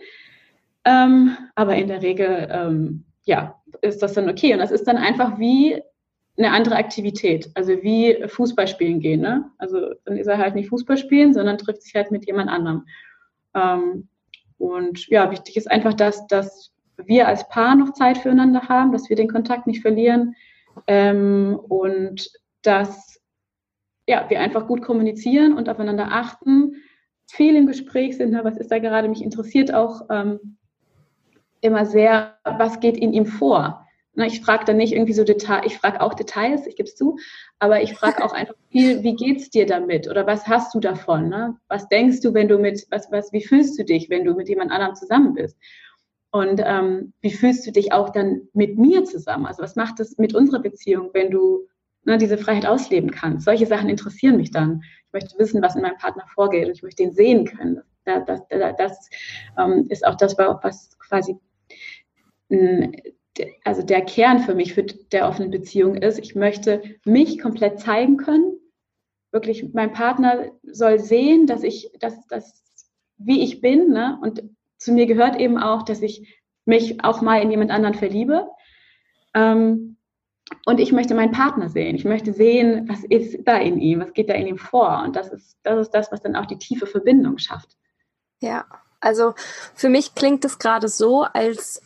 [0.83, 4.53] Ähm, aber in der Regel ähm, ja, ist das dann okay.
[4.53, 5.81] Und das ist dann einfach wie
[6.37, 9.21] eine andere Aktivität, also wie Fußball spielen gehen.
[9.21, 9.49] Ne?
[9.57, 12.85] Also dann ist er halt nicht Fußball spielen, sondern trifft sich halt mit jemand anderem.
[13.53, 14.07] Ähm,
[14.57, 19.09] und ja, wichtig ist einfach, dass, dass wir als Paar noch Zeit füreinander haben, dass
[19.09, 20.35] wir den Kontakt nicht verlieren
[20.87, 22.31] ähm, und
[22.61, 23.19] dass
[24.07, 26.75] ja, wir einfach gut kommunizieren und aufeinander achten,
[27.27, 28.41] viel im Gespräch sind, ne?
[28.43, 30.57] was ist da gerade, mich interessiert auch, ähm,
[31.61, 33.87] immer sehr, was geht in ihm vor?
[34.13, 36.95] Ne, ich frage dann nicht irgendwie so Details, ich frage auch Details, ich gebe es
[36.95, 37.17] zu,
[37.59, 41.29] aber ich frage auch einfach viel, wie geht's dir damit oder was hast du davon?
[41.29, 41.55] Ne?
[41.69, 44.49] Was denkst du, wenn du mit, was, was, wie fühlst du dich, wenn du mit
[44.49, 45.57] jemand anderem zusammen bist?
[46.31, 49.45] Und ähm, wie fühlst du dich auch dann mit mir zusammen?
[49.45, 51.67] Also was macht es mit unserer Beziehung, wenn du
[52.03, 53.45] ne, diese Freiheit ausleben kannst?
[53.45, 54.81] Solche Sachen interessieren mich dann.
[55.07, 57.81] Ich möchte wissen, was in meinem Partner vorgeht und ich möchte ihn sehen können.
[58.05, 59.09] Das, das, das, das
[59.57, 61.37] ähm, ist auch das, was quasi
[63.63, 68.17] also der Kern für mich für der offenen Beziehung ist, ich möchte mich komplett zeigen
[68.17, 68.57] können.
[69.31, 72.63] Wirklich, mein Partner soll sehen, dass ich, dass, dass,
[73.17, 74.19] wie ich bin, ne?
[74.21, 74.43] Und
[74.77, 78.49] zu mir gehört eben auch, dass ich mich auch mal in jemand anderen verliebe.
[79.33, 79.97] Ähm,
[80.65, 81.95] und ich möchte meinen Partner sehen.
[81.95, 85.01] Ich möchte sehen, was ist da in ihm, was geht da in ihm vor.
[85.03, 87.77] Und das ist, das ist das, was dann auch die tiefe Verbindung schafft.
[88.41, 88.65] Ja,
[88.99, 89.33] also
[89.75, 91.81] für mich klingt es gerade so, als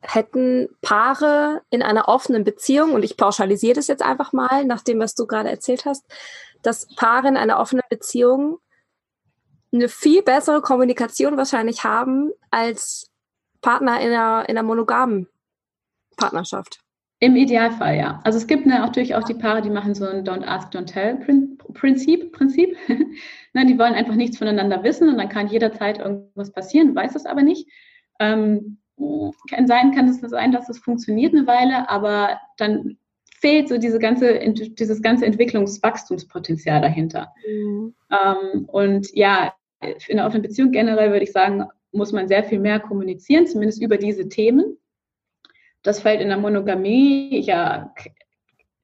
[0.00, 4.98] hätten Paare in einer offenen Beziehung, und ich pauschalisiere das jetzt einfach mal, nach dem,
[5.00, 6.04] was du gerade erzählt hast,
[6.62, 8.58] dass Paare in einer offenen Beziehung
[9.72, 13.10] eine viel bessere Kommunikation wahrscheinlich haben als
[13.60, 15.28] Partner in einer, in einer monogamen
[16.16, 16.80] Partnerschaft.
[17.20, 18.20] Im Idealfall, ja.
[18.22, 21.16] Also es gibt natürlich auch die Paare, die machen so ein Don't Ask, Don't Tell
[21.74, 22.32] Prinzip.
[22.32, 22.76] Prinzip.
[22.88, 27.26] ne, die wollen einfach nichts voneinander wissen und dann kann jederzeit irgendwas passieren, weiß es
[27.26, 27.68] aber nicht.
[28.20, 28.78] Ähm,
[29.50, 32.98] kann sein, kann es sein, dass es funktioniert eine Weile, aber dann
[33.40, 37.32] fehlt so diese ganze, dieses ganze Entwicklungswachstumspotenzial dahinter.
[37.46, 37.94] Mhm.
[38.10, 42.58] Ähm, und ja, in einer offenen Beziehung generell würde ich sagen, muss man sehr viel
[42.58, 44.76] mehr kommunizieren, zumindest über diese Themen.
[45.82, 47.94] Das fällt in der Monogamie ja,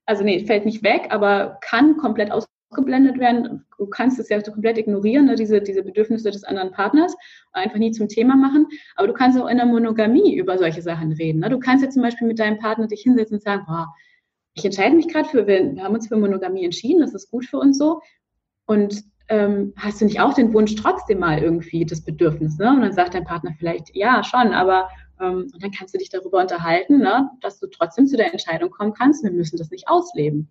[0.06, 3.64] also nee, fällt nicht weg, aber kann komplett aus ausgeblendet werden.
[3.78, 7.14] Du kannst es ja komplett ignorieren, ne, diese, diese Bedürfnisse des anderen Partners,
[7.52, 8.66] einfach nie zum Thema machen.
[8.96, 11.40] Aber du kannst auch in der Monogamie über solche Sachen reden.
[11.40, 11.50] Ne?
[11.50, 13.92] Du kannst jetzt zum Beispiel mit deinem Partner dich hinsetzen und sagen, boah,
[14.54, 17.58] ich entscheide mich gerade für, wir, haben uns für Monogamie entschieden, das ist gut für
[17.58, 18.00] uns so.
[18.66, 22.58] Und ähm, hast du nicht auch den Wunsch trotzdem mal irgendwie das Bedürfnis?
[22.58, 22.70] Ne?
[22.70, 24.88] Und dann sagt dein Partner vielleicht, ja, schon, aber
[25.20, 28.92] ähm, dann kannst du dich darüber unterhalten, ne, dass du trotzdem zu der Entscheidung kommen
[28.92, 30.48] kannst, wir müssen das nicht ausleben.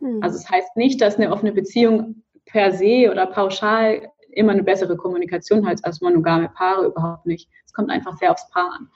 [0.00, 0.20] Hm.
[0.22, 4.62] Also es das heißt nicht, dass eine offene Beziehung per se oder pauschal immer eine
[4.62, 7.48] bessere Kommunikation hat als monogame Paare überhaupt nicht.
[7.64, 8.88] Es kommt einfach sehr aufs Paar an.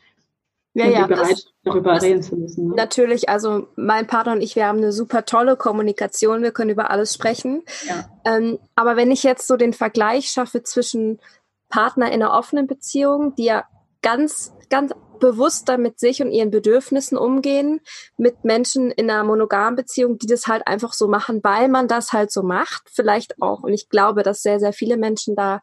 [0.72, 2.68] Ja, ja, das, darüber das reden zu müssen.
[2.68, 2.74] Ne?
[2.76, 6.90] Natürlich, also mein Partner und ich, wir haben eine super tolle Kommunikation, wir können über
[6.90, 7.64] alles sprechen.
[7.88, 8.08] Ja.
[8.24, 11.18] Ähm, aber wenn ich jetzt so den Vergleich schaffe zwischen
[11.68, 13.64] Partner in einer offenen Beziehung, die ja
[14.00, 17.80] ganz, ganz bewusster mit sich und ihren Bedürfnissen umgehen,
[18.16, 22.12] mit Menschen in einer monogamen Beziehung, die das halt einfach so machen, weil man das
[22.12, 23.62] halt so macht, vielleicht auch.
[23.62, 25.60] Und ich glaube, dass sehr, sehr viele Menschen da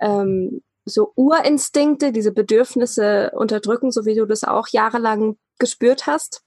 [0.00, 6.42] ähm, so Urinstinkte, diese Bedürfnisse unterdrücken, so wie du das auch jahrelang gespürt hast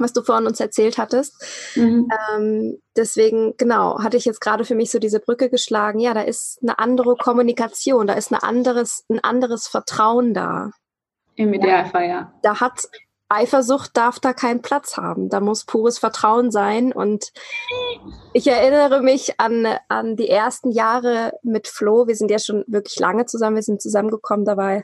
[0.00, 1.34] was du vorhin uns erzählt hattest.
[1.76, 2.08] Mhm.
[2.34, 6.00] Ähm, deswegen, genau, hatte ich jetzt gerade für mich so diese Brücke geschlagen.
[6.00, 10.70] Ja, da ist eine andere Kommunikation, da ist eine anderes, ein anderes Vertrauen da.
[11.40, 12.32] Im Idealfall, ja.
[12.42, 12.86] Da hat
[13.30, 15.30] Eifersucht darf da keinen Platz haben.
[15.30, 16.92] Da muss pures Vertrauen sein.
[16.92, 17.32] Und
[18.34, 22.06] ich erinnere mich an, an die ersten Jahre mit Flo.
[22.08, 23.56] Wir sind ja schon wirklich lange zusammen.
[23.56, 24.44] Wir sind zusammengekommen.
[24.44, 24.82] Da war,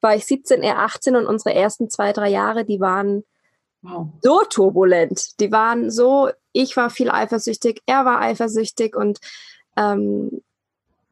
[0.00, 3.24] war ich 17, er 18 und unsere ersten zwei, drei Jahre, die waren
[3.82, 4.06] wow.
[4.22, 5.38] so turbulent.
[5.40, 9.18] Die waren so, ich war viel eifersüchtig, er war eifersüchtig und
[9.76, 10.40] ähm,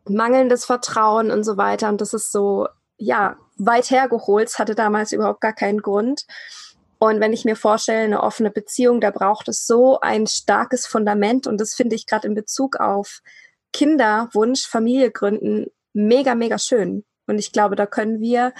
[0.08, 1.88] mangelndes Vertrauen und so weiter.
[1.90, 6.26] Und das ist so, ja, weit hergeholt, hatte damals überhaupt gar keinen Grund.
[6.98, 11.46] Und wenn ich mir vorstelle, eine offene Beziehung, da braucht es so ein starkes Fundament.
[11.46, 13.20] Und das finde ich gerade in Bezug auf
[13.72, 17.04] Kinderwunsch, Familie gründen, mega, mega schön.
[17.26, 18.54] Und ich glaube, da können wir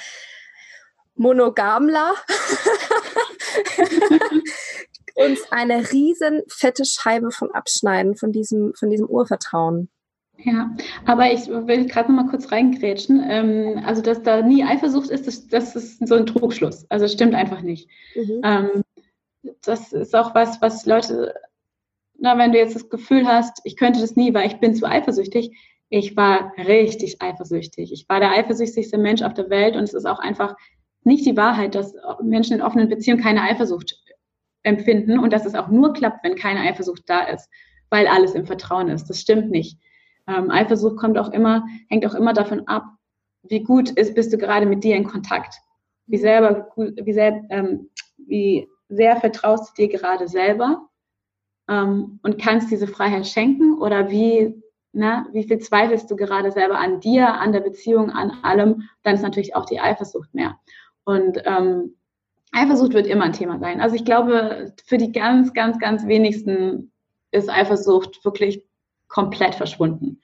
[1.14, 2.14] Monogamler
[5.14, 9.88] uns eine riesen fette Scheibe von abschneiden, von diesem, von diesem Urvertrauen.
[10.38, 10.70] Ja,
[11.04, 13.24] aber ich will gerade noch mal kurz reingrätschen.
[13.26, 16.86] Ähm, also, dass da nie Eifersucht ist, das, das, ist so ein Trugschluss.
[16.90, 17.88] Also, stimmt einfach nicht.
[18.14, 18.40] Mhm.
[18.44, 18.82] Ähm,
[19.62, 21.34] das ist auch was, was Leute,
[22.18, 24.86] na, wenn du jetzt das Gefühl hast, ich könnte das nie, weil ich bin zu
[24.86, 25.56] eifersüchtig.
[25.88, 27.92] Ich war richtig eifersüchtig.
[27.92, 30.56] Ich war der eifersüchtigste Mensch auf der Welt und es ist auch einfach
[31.04, 34.02] nicht die Wahrheit, dass Menschen in offenen Beziehungen keine Eifersucht
[34.64, 37.48] empfinden und dass es auch nur klappt, wenn keine Eifersucht da ist,
[37.90, 39.08] weil alles im Vertrauen ist.
[39.08, 39.78] Das stimmt nicht.
[40.28, 42.84] Ähm, Eifersucht kommt auch immer, hängt auch immer davon ab,
[43.42, 45.54] wie gut ist, bist du gerade mit dir in Kontakt.
[46.06, 50.88] Wie selber, wie sehr, ähm, wie sehr vertraust du dir gerade selber
[51.68, 54.54] ähm, und kannst diese Freiheit schenken oder wie,
[54.92, 59.14] na, wie viel zweifelst du gerade selber an dir, an der Beziehung, an allem, dann
[59.14, 60.58] ist natürlich auch die Eifersucht mehr.
[61.04, 61.96] Und ähm,
[62.52, 63.80] Eifersucht wird immer ein Thema sein.
[63.80, 66.92] Also ich glaube, für die ganz, ganz, ganz wenigsten
[67.30, 68.64] ist Eifersucht wirklich
[69.16, 70.20] komplett verschwunden.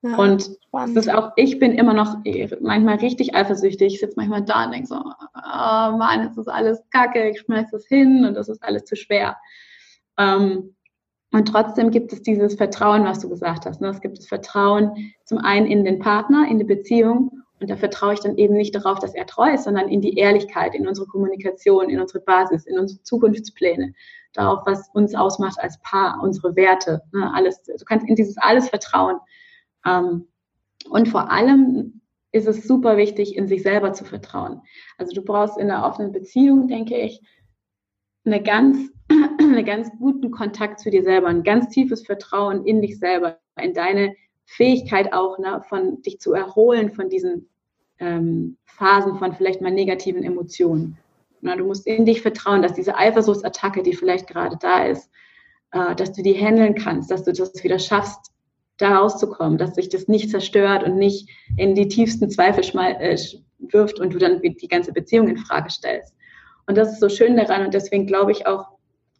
[0.00, 0.48] Ja, und
[0.86, 2.16] es ist auch, ich bin immer noch
[2.62, 3.92] manchmal richtig eifersüchtig.
[3.92, 7.76] Ich sitze manchmal da und denke so, oh Mann, es ist alles kacke, ich schmeiße
[7.76, 9.36] es hin und das ist alles zu schwer.
[10.16, 10.74] Ähm,
[11.32, 13.82] und trotzdem gibt es dieses Vertrauen, was du gesagt hast.
[13.82, 13.88] Ne?
[13.88, 17.42] Es gibt das Vertrauen zum einen in den Partner, in die Beziehung.
[17.60, 20.16] Und da vertraue ich dann eben nicht darauf, dass er treu ist, sondern in die
[20.16, 23.92] Ehrlichkeit, in unsere Kommunikation, in unsere Basis, in unsere Zukunftspläne,
[24.32, 27.32] darauf, was uns ausmacht als Paar, unsere Werte, ne?
[27.34, 27.62] alles.
[27.62, 29.18] Du kannst in dieses alles vertrauen.
[29.84, 30.28] Ähm,
[30.88, 32.00] und vor allem
[32.32, 34.62] ist es super wichtig, in sich selber zu vertrauen.
[34.98, 37.20] Also du brauchst in einer offenen Beziehung, denke ich,
[38.24, 38.90] eine ganz,
[39.40, 43.74] einen ganz guten Kontakt zu dir selber, ein ganz tiefes Vertrauen in dich selber, in
[43.74, 44.14] deine
[44.44, 47.48] Fähigkeit auch, ne, von dich zu erholen von diesen
[47.98, 50.98] ähm, Phasen von vielleicht mal negativen Emotionen.
[51.40, 55.10] Na, du musst in dich vertrauen, dass diese Eifersuchtsattacke, die vielleicht gerade da ist,
[55.72, 58.32] äh, dass du die handeln kannst, dass du das wieder schaffst,
[58.76, 63.16] da rauszukommen, dass sich das nicht zerstört und nicht in die tiefsten Zweifel äh,
[63.58, 66.14] wirft und du dann die ganze Beziehung in Frage stellst.
[66.66, 68.66] Und das ist so schön daran und deswegen glaube ich auch,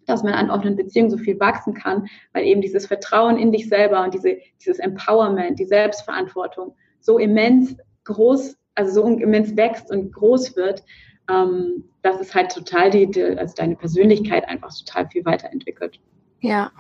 [0.07, 3.69] dass man an offenen Beziehungen so viel wachsen kann, weil eben dieses Vertrauen in dich
[3.69, 10.13] selber und diese, dieses Empowerment, die Selbstverantwortung so immens groß, also so immens wächst und
[10.13, 10.83] groß wird,
[11.31, 16.01] ähm, dass es halt total die, also deine Persönlichkeit einfach total viel weiterentwickelt.
[16.41, 16.73] Ja,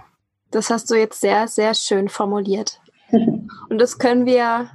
[0.50, 2.80] das hast du jetzt sehr, sehr schön formuliert.
[3.10, 4.70] Und das können wir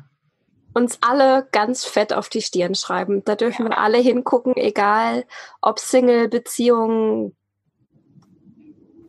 [0.74, 3.24] uns alle ganz fett auf die Stirn schreiben.
[3.24, 5.24] Da dürfen wir alle hingucken, egal
[5.62, 7.34] ob Single, Beziehung,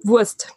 [0.04, 0.54] Wurst.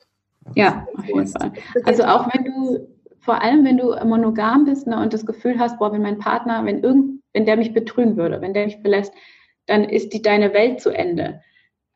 [0.56, 1.52] Ja, auf jeden Fall.
[1.84, 2.88] Also auch wenn du,
[3.20, 6.64] vor allem wenn du monogam bist ne, und das Gefühl hast, boah, wenn mein Partner,
[6.66, 9.14] wenn irgend, wenn der mich betrügen würde, wenn der mich verlässt,
[9.70, 11.42] dann ist die deine Welt zu Ende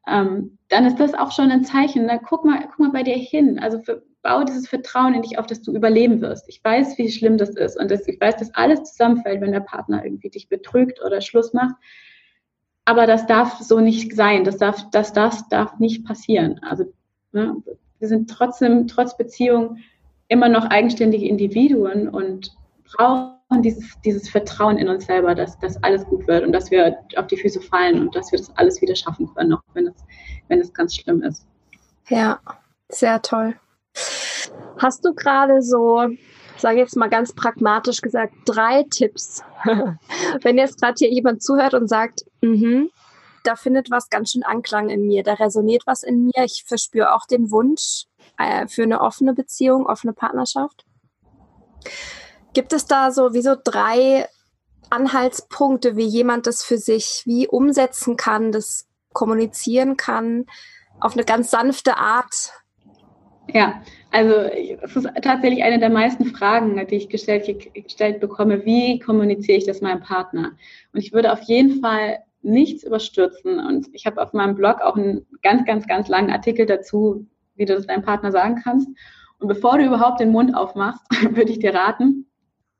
[0.07, 2.05] ähm, dann ist das auch schon ein Zeichen.
[2.05, 3.59] Na, guck mal, guck mal bei dir hin.
[3.59, 6.47] Also für, bau dieses Vertrauen in dich auf, dass du überleben wirst.
[6.49, 9.59] Ich weiß, wie schlimm das ist und das, ich weiß, dass alles zusammenfällt, wenn der
[9.59, 11.75] Partner irgendwie dich betrügt oder Schluss macht.
[12.85, 14.43] Aber das darf so nicht sein.
[14.43, 16.59] Das darf, das, das darf nicht passieren.
[16.63, 16.85] Also
[17.31, 17.55] ne,
[17.99, 19.77] wir sind trotzdem, trotz Beziehung,
[20.29, 22.55] immer noch eigenständige Individuen und
[22.85, 26.97] brauchen dieses, dieses Vertrauen in uns selber, dass, dass alles gut wird und dass wir
[27.15, 29.95] auf die Füße fallen und dass wir das alles wieder schaffen können, auch wenn es,
[30.47, 31.45] wenn es ganz schlimm ist.
[32.09, 32.39] Ja,
[32.89, 33.55] sehr toll.
[34.77, 36.07] Hast du gerade so,
[36.57, 39.41] sage jetzt mal ganz pragmatisch gesagt, drei Tipps,
[40.41, 42.89] wenn jetzt gerade hier jemand zuhört und sagt, mhm,
[43.43, 47.13] da findet was ganz schön Anklang in mir, da resoniert was in mir, ich verspüre
[47.13, 48.05] auch den Wunsch
[48.37, 50.85] äh, für eine offene Beziehung, offene Partnerschaft.
[52.53, 54.27] Gibt es da so wie so drei
[54.89, 60.45] Anhaltspunkte, wie jemand das für sich wie umsetzen kann, das kommunizieren kann,
[60.99, 62.51] auf eine ganz sanfte Art?
[63.51, 68.63] Ja, also es ist tatsächlich eine der meisten Fragen, die ich gestellt, gestellt bekomme.
[68.65, 70.51] Wie kommuniziere ich das meinem Partner?
[70.93, 73.59] Und ich würde auf jeden Fall nichts überstürzen.
[73.59, 77.65] Und ich habe auf meinem Blog auch einen ganz, ganz, ganz langen Artikel dazu, wie
[77.65, 78.87] du das deinem Partner sagen kannst.
[79.39, 82.27] Und bevor du überhaupt den Mund aufmachst, würde ich dir raten,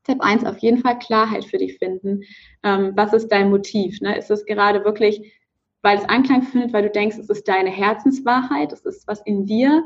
[0.03, 2.23] Step 1 auf jeden Fall Klarheit für dich finden.
[2.61, 4.01] Ähm, was ist dein Motiv?
[4.01, 4.17] Ne?
[4.17, 5.33] Ist es gerade wirklich,
[5.81, 9.45] weil es Anklang findet, weil du denkst, es ist deine Herzenswahrheit, es ist was in
[9.45, 9.83] dir,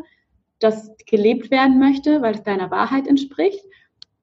[0.60, 3.64] das gelebt werden möchte, weil es deiner Wahrheit entspricht?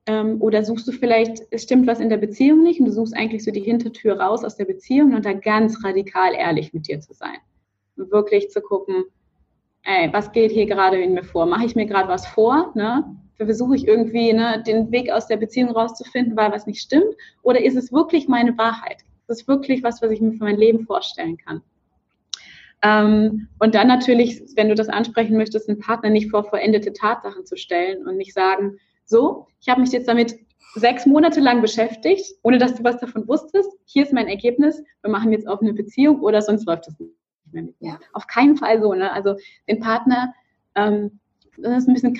[0.06, 3.16] Ähm, oder suchst du vielleicht, es stimmt was in der Beziehung nicht und du suchst
[3.16, 7.00] eigentlich so die Hintertür raus aus der Beziehung und da ganz radikal ehrlich mit dir
[7.00, 7.38] zu sein.
[7.96, 9.04] Und wirklich zu gucken,
[9.84, 11.46] ey, was geht hier gerade in mir vor?
[11.46, 12.72] Mache ich mir gerade was vor?
[12.74, 13.16] Ne?
[13.36, 17.14] Versuche ich irgendwie ne, den Weg aus der Beziehung rauszufinden, weil was nicht stimmt?
[17.42, 19.02] Oder ist es wirklich meine Wahrheit?
[19.26, 21.62] Ist es wirklich was, was ich mir für mein Leben vorstellen kann?
[22.82, 27.46] Ähm, und dann natürlich, wenn du das ansprechen möchtest, einen Partner nicht vor vollendete Tatsachen
[27.46, 30.36] zu stellen und nicht sagen, so, ich habe mich jetzt damit
[30.74, 33.70] sechs Monate lang beschäftigt, ohne dass du was davon wusstest.
[33.84, 34.82] Hier ist mein Ergebnis.
[35.02, 37.12] Wir machen jetzt auf eine Beziehung oder sonst läuft das nicht
[37.52, 37.98] mehr mit mir.
[38.12, 38.92] Auf keinen Fall so.
[38.92, 39.10] Ne?
[39.12, 39.36] Also
[39.68, 40.34] den Partner,
[40.74, 41.20] ähm,
[41.56, 42.14] das ist ein bisschen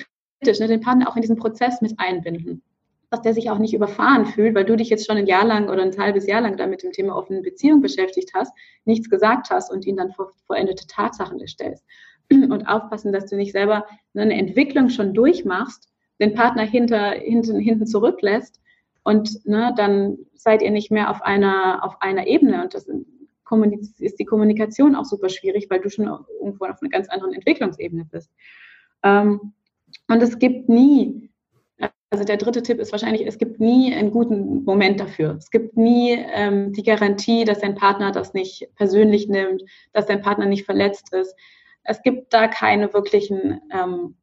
[0.45, 2.61] kritisch, ne, den Partner auch in diesen Prozess mit einbinden.
[3.09, 5.69] Dass der sich auch nicht überfahren fühlt, weil du dich jetzt schon ein Jahr lang
[5.69, 8.53] oder ein halbes Jahr lang da mit dem Thema offene Beziehung beschäftigt hast,
[8.83, 11.85] nichts gesagt hast und ihn dann vor vollendete Tatsachen stellst.
[12.31, 17.85] Und aufpassen, dass du nicht selber eine Entwicklung schon durchmachst, den Partner hinter, hinten, hinten
[17.85, 18.59] zurücklässt
[19.03, 22.89] und ne, dann seid ihr nicht mehr auf einer, auf einer Ebene und das
[23.99, 26.05] ist die Kommunikation auch super schwierig, weil du schon
[26.39, 28.31] irgendwo auf einer ganz anderen Entwicklungsebene bist.
[29.03, 29.53] Ähm,
[30.07, 31.29] und es gibt nie,
[32.09, 35.35] also der dritte Tipp ist wahrscheinlich, es gibt nie einen guten Moment dafür.
[35.37, 39.63] Es gibt nie ähm, die Garantie, dass dein Partner das nicht persönlich nimmt,
[39.93, 41.35] dass dein Partner nicht verletzt ist.
[41.83, 44.15] Es gibt da keine wirklichen ähm,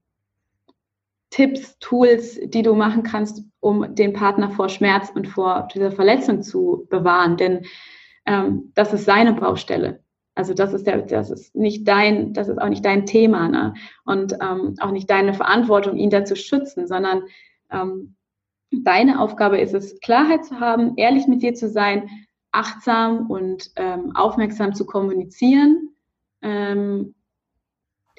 [1.31, 6.43] Tipps, Tools, die du machen kannst, um den Partner vor Schmerz und vor dieser Verletzung
[6.43, 7.37] zu bewahren.
[7.37, 7.65] Denn
[8.27, 10.02] ähm, das ist seine Baustelle.
[10.35, 13.75] Also das ist der, das ist nicht dein, das ist auch nicht dein Thema, ne?
[14.05, 17.25] Und ähm, auch nicht deine Verantwortung, ihn da zu schützen, sondern
[17.71, 18.17] ähm,
[18.71, 22.09] deine Aufgabe ist es, Klarheit zu haben, ehrlich mit dir zu sein,
[22.51, 25.91] achtsam und ähm, aufmerksam zu kommunizieren,
[26.43, 27.15] ähm,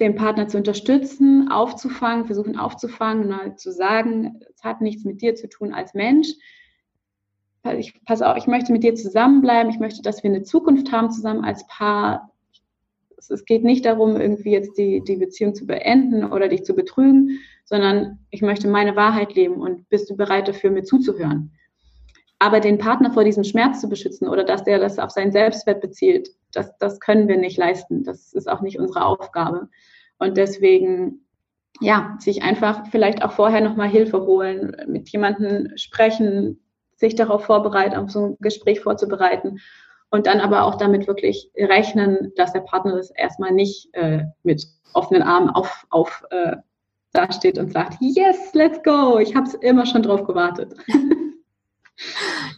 [0.00, 5.34] den Partner zu unterstützen, aufzufangen, versuchen aufzufangen halt zu sagen, es hat nichts mit dir
[5.34, 6.28] zu tun als Mensch.
[7.72, 11.10] Ich, pass auf, ich möchte mit dir zusammenbleiben, ich möchte, dass wir eine Zukunft haben
[11.10, 12.30] zusammen als Paar.
[13.16, 17.38] Es, geht nicht darum, irgendwie jetzt die, die Beziehung zu beenden oder dich zu betrügen,
[17.64, 21.52] sondern ich möchte meine Wahrheit leben und bist du bereit dafür, mir zuzuhören?
[22.38, 25.80] Aber den Partner vor diesem Schmerz zu beschützen oder dass der das auf seinen Selbstwert
[25.80, 28.04] bezieht, das, das können wir nicht leisten.
[28.04, 29.70] Das ist auch nicht unsere Aufgabe.
[30.18, 31.24] Und deswegen,
[31.80, 36.60] ja, sich einfach vielleicht auch vorher nochmal Hilfe holen, mit jemandem sprechen,
[36.96, 39.60] sich darauf vorbereiten, auf so ein Gespräch vorzubereiten
[40.10, 44.66] und dann aber auch damit wirklich rechnen, dass der Partner das erstmal nicht äh, mit
[44.92, 46.56] offenen Armen auf, auf äh,
[47.12, 50.74] dasteht und sagt, yes, let's go, ich habe es immer schon drauf gewartet.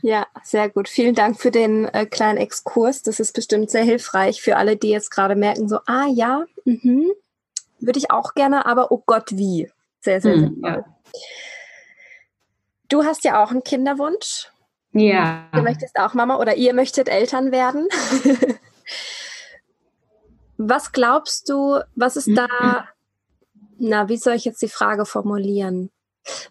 [0.03, 0.89] Ja, sehr gut.
[0.89, 3.03] Vielen Dank für den äh, kleinen Exkurs.
[3.03, 7.11] Das ist bestimmt sehr hilfreich für alle, die jetzt gerade merken, so, ah ja, mhm,
[7.81, 9.69] würde ich auch gerne, aber oh Gott, wie.
[10.01, 10.85] Sehr, sehr, sehr mhm, Ja.
[12.89, 14.51] Du hast ja auch einen Kinderwunsch.
[14.93, 15.49] Ja.
[15.53, 17.89] Du möchtest auch Mama oder ihr möchtet Eltern werden.
[20.57, 22.89] was glaubst du, was ist da
[23.79, 25.91] na, wie soll ich jetzt die Frage formulieren?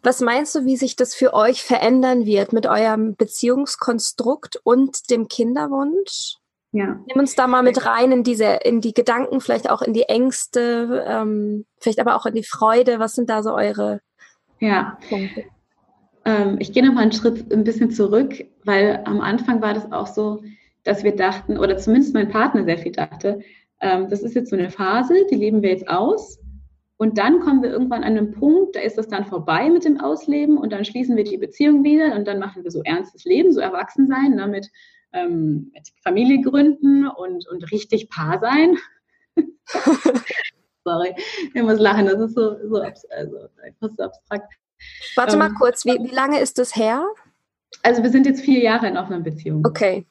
[0.03, 5.27] Was meinst du, wie sich das für euch verändern wird mit eurem Beziehungskonstrukt und dem
[5.27, 6.37] Kinderwunsch?
[6.71, 6.99] Ja.
[7.07, 10.03] Nimm uns da mal mit rein in diese, in die Gedanken, vielleicht auch in die
[10.03, 12.99] Ängste, ähm, vielleicht aber auch in die Freude.
[12.99, 14.01] Was sind da so eure
[14.59, 14.97] ja.
[15.09, 15.45] Punkte?
[16.25, 19.91] Ähm, ich gehe noch mal einen Schritt ein bisschen zurück, weil am Anfang war das
[19.91, 20.43] auch so,
[20.83, 23.39] dass wir dachten, oder zumindest mein Partner sehr viel dachte,
[23.81, 26.39] ähm, das ist jetzt so eine Phase, die leben wir jetzt aus
[26.97, 29.99] und dann kommen wir irgendwann an einen Punkt, da ist das dann vorbei mit dem
[29.99, 33.51] Ausleben und dann schließen wir die Beziehung wieder und dann machen wir so ernstes Leben,
[33.51, 34.69] so Erwachsensein, ne, mit,
[35.13, 38.77] ähm, mit Familie gründen und, und richtig Paar sein.
[40.85, 41.15] Sorry,
[41.53, 44.53] ich muss lachen, das ist so, so, also, so abstrakt.
[45.15, 47.05] Warte ähm, mal kurz, wie, wie lange ist das her?
[47.83, 49.65] Also wir sind jetzt vier Jahre in offener Beziehung.
[49.65, 50.05] Okay.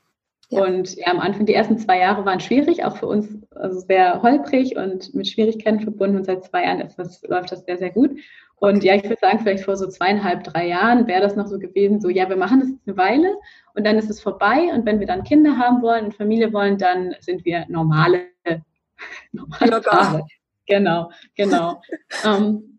[0.51, 0.63] Ja.
[0.63, 4.23] Und ja, am Anfang, die ersten zwei Jahre waren schwierig, auch für uns also sehr
[4.23, 6.17] holprig und mit Schwierigkeiten verbunden.
[6.17, 8.19] Und seit zwei Jahren ist das, läuft das sehr, sehr gut.
[8.57, 11.59] Und ja, ich würde sagen, vielleicht vor so zweieinhalb, drei Jahren wäre das noch so
[11.59, 13.37] gewesen, so ja, wir machen das jetzt eine Weile
[13.75, 14.71] und dann ist es vorbei.
[14.73, 18.27] Und wenn wir dann Kinder haben wollen und Familie wollen, dann sind wir normale,
[19.33, 20.27] normale Paare.
[20.67, 21.83] Genau, genau.
[22.25, 22.74] um, ähm,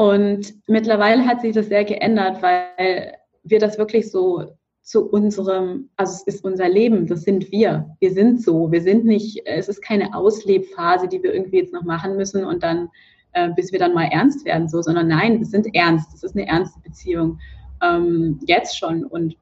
[0.00, 4.46] und mittlerweile hat sich das sehr geändert, weil wir das wirklich so
[4.80, 7.94] zu unserem, also es ist unser Leben, das sind wir.
[8.00, 8.72] Wir sind so.
[8.72, 12.62] Wir sind nicht, es ist keine Auslebphase, die wir irgendwie jetzt noch machen müssen und
[12.62, 12.88] dann,
[13.32, 16.14] äh, bis wir dann mal ernst werden, so, sondern nein, wir sind ernst.
[16.14, 17.38] Es ist eine ernste Beziehung.
[17.82, 19.04] Ähm, jetzt schon.
[19.04, 19.36] Und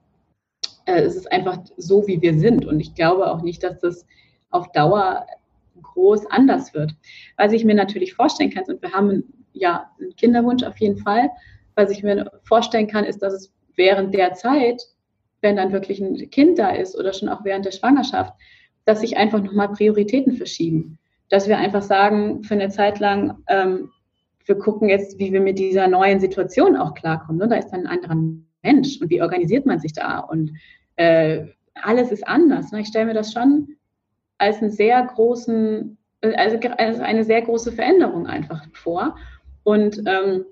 [0.86, 2.66] äh, es ist einfach so, wie wir sind.
[2.66, 4.04] Und ich glaube auch nicht, dass das
[4.50, 5.24] auf Dauer
[5.80, 6.96] groß anders wird.
[7.36, 11.30] Was ich mir natürlich vorstellen kann, und wir haben ja einen Kinderwunsch auf jeden Fall,
[11.74, 14.82] was ich mir vorstellen kann, ist, dass es während der Zeit
[15.40, 18.34] wenn dann wirklich ein Kind da ist oder schon auch während der Schwangerschaft,
[18.84, 20.98] dass sich einfach nochmal Prioritäten verschieben.
[21.28, 23.90] Dass wir einfach sagen, für eine Zeit lang, ähm,
[24.46, 27.38] wir gucken jetzt, wie wir mit dieser neuen Situation auch klarkommen.
[27.38, 27.48] Ne?
[27.48, 28.16] Da ist dann ein anderer
[28.62, 30.20] Mensch und wie organisiert man sich da?
[30.20, 30.52] Und
[30.96, 32.72] äh, alles ist anders.
[32.72, 32.80] Ne?
[32.80, 33.76] Ich stelle mir das schon
[34.38, 39.16] als einen sehr großen, also als eine sehr große Veränderung einfach vor.
[39.68, 40.46] Und ähm,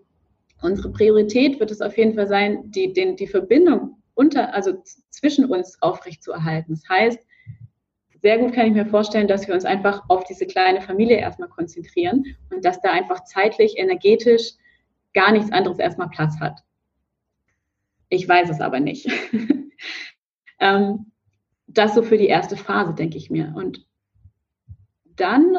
[0.61, 5.47] unsere Priorität wird es auf jeden Fall sein, die, den, die Verbindung unter, also zwischen
[5.47, 6.75] uns aufrechtzuerhalten.
[6.75, 7.27] Das heißt,
[8.21, 11.49] sehr gut kann ich mir vorstellen, dass wir uns einfach auf diese kleine Familie erstmal
[11.49, 14.53] konzentrieren und dass da einfach zeitlich, energetisch
[15.15, 16.61] gar nichts anderes erstmal Platz hat.
[18.11, 19.11] Ich weiß es aber nicht.
[20.61, 21.11] ähm,
[21.69, 23.55] das so für die erste Phase, denke ich mir.
[23.57, 23.87] Und
[25.05, 25.57] dann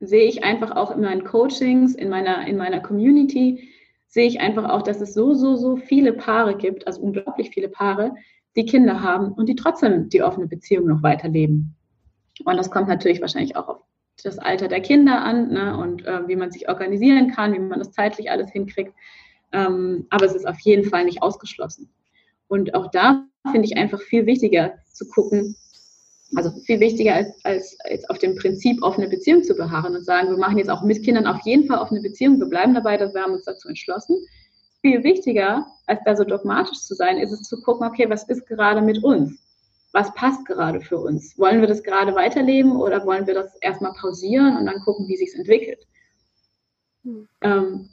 [0.00, 3.68] sehe ich einfach auch in meinen Coachings, in meiner, in meiner Community,
[4.06, 7.68] sehe ich einfach auch, dass es so, so, so viele Paare gibt, also unglaublich viele
[7.68, 8.14] Paare,
[8.56, 11.76] die Kinder haben und die trotzdem die offene Beziehung noch weiterleben.
[12.44, 13.82] Und das kommt natürlich wahrscheinlich auch auf
[14.24, 17.78] das Alter der Kinder an ne, und äh, wie man sich organisieren kann, wie man
[17.78, 18.92] das zeitlich alles hinkriegt.
[19.52, 21.90] Ähm, aber es ist auf jeden Fall nicht ausgeschlossen.
[22.48, 25.56] Und auch da finde ich einfach viel wichtiger zu gucken,
[26.34, 30.30] also viel wichtiger als, als, als auf dem Prinzip offene Beziehung zu beharren und sagen,
[30.30, 33.14] wir machen jetzt auch mit Kindern auf jeden Fall offene Beziehung, wir bleiben dabei, dass
[33.14, 34.16] wir haben uns dazu entschlossen.
[34.80, 38.46] Viel wichtiger, als da so dogmatisch zu sein, ist es zu gucken, okay, was ist
[38.46, 39.38] gerade mit uns?
[39.92, 41.36] Was passt gerade für uns?
[41.36, 45.16] Wollen wir das gerade weiterleben oder wollen wir das erstmal pausieren und dann gucken, wie
[45.16, 45.86] sich entwickelt?
[47.02, 47.28] Mhm.
[47.42, 47.88] Ähm,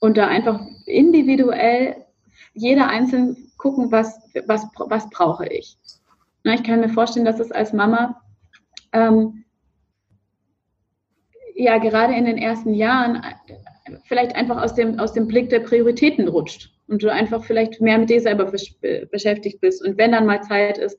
[0.00, 1.96] und da einfach individuell
[2.54, 5.76] jeder einzeln gucken, was, was, was brauche ich.
[6.44, 8.20] Na, ich kann mir vorstellen, dass es als Mama
[8.92, 9.44] ähm,
[11.54, 13.22] ja gerade in den ersten Jahren
[14.04, 17.98] vielleicht einfach aus dem, aus dem Blick der Prioritäten rutscht und du einfach vielleicht mehr
[17.98, 18.52] mit dir selber
[19.10, 19.82] beschäftigt bist.
[19.82, 20.98] Und wenn dann mal Zeit ist,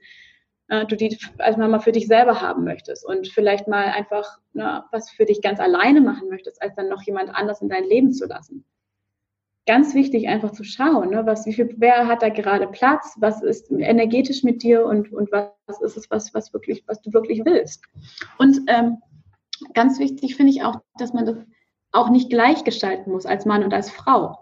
[0.70, 4.88] äh, du die als Mama für dich selber haben möchtest und vielleicht mal einfach na,
[4.92, 8.14] was für dich ganz alleine machen möchtest, als dann noch jemand anders in dein Leben
[8.14, 8.66] zu lassen
[9.66, 13.42] ganz wichtig, einfach zu schauen, ne, was, wie viel, wer hat da gerade Platz, was
[13.42, 17.44] ist energetisch mit dir und, und was ist es, was, was wirklich, was du wirklich
[17.46, 17.84] willst.
[18.38, 18.98] Und ähm,
[19.74, 21.38] ganz wichtig finde ich auch, dass man das
[21.92, 24.40] auch nicht gleichgestalten muss als Mann und als Frau.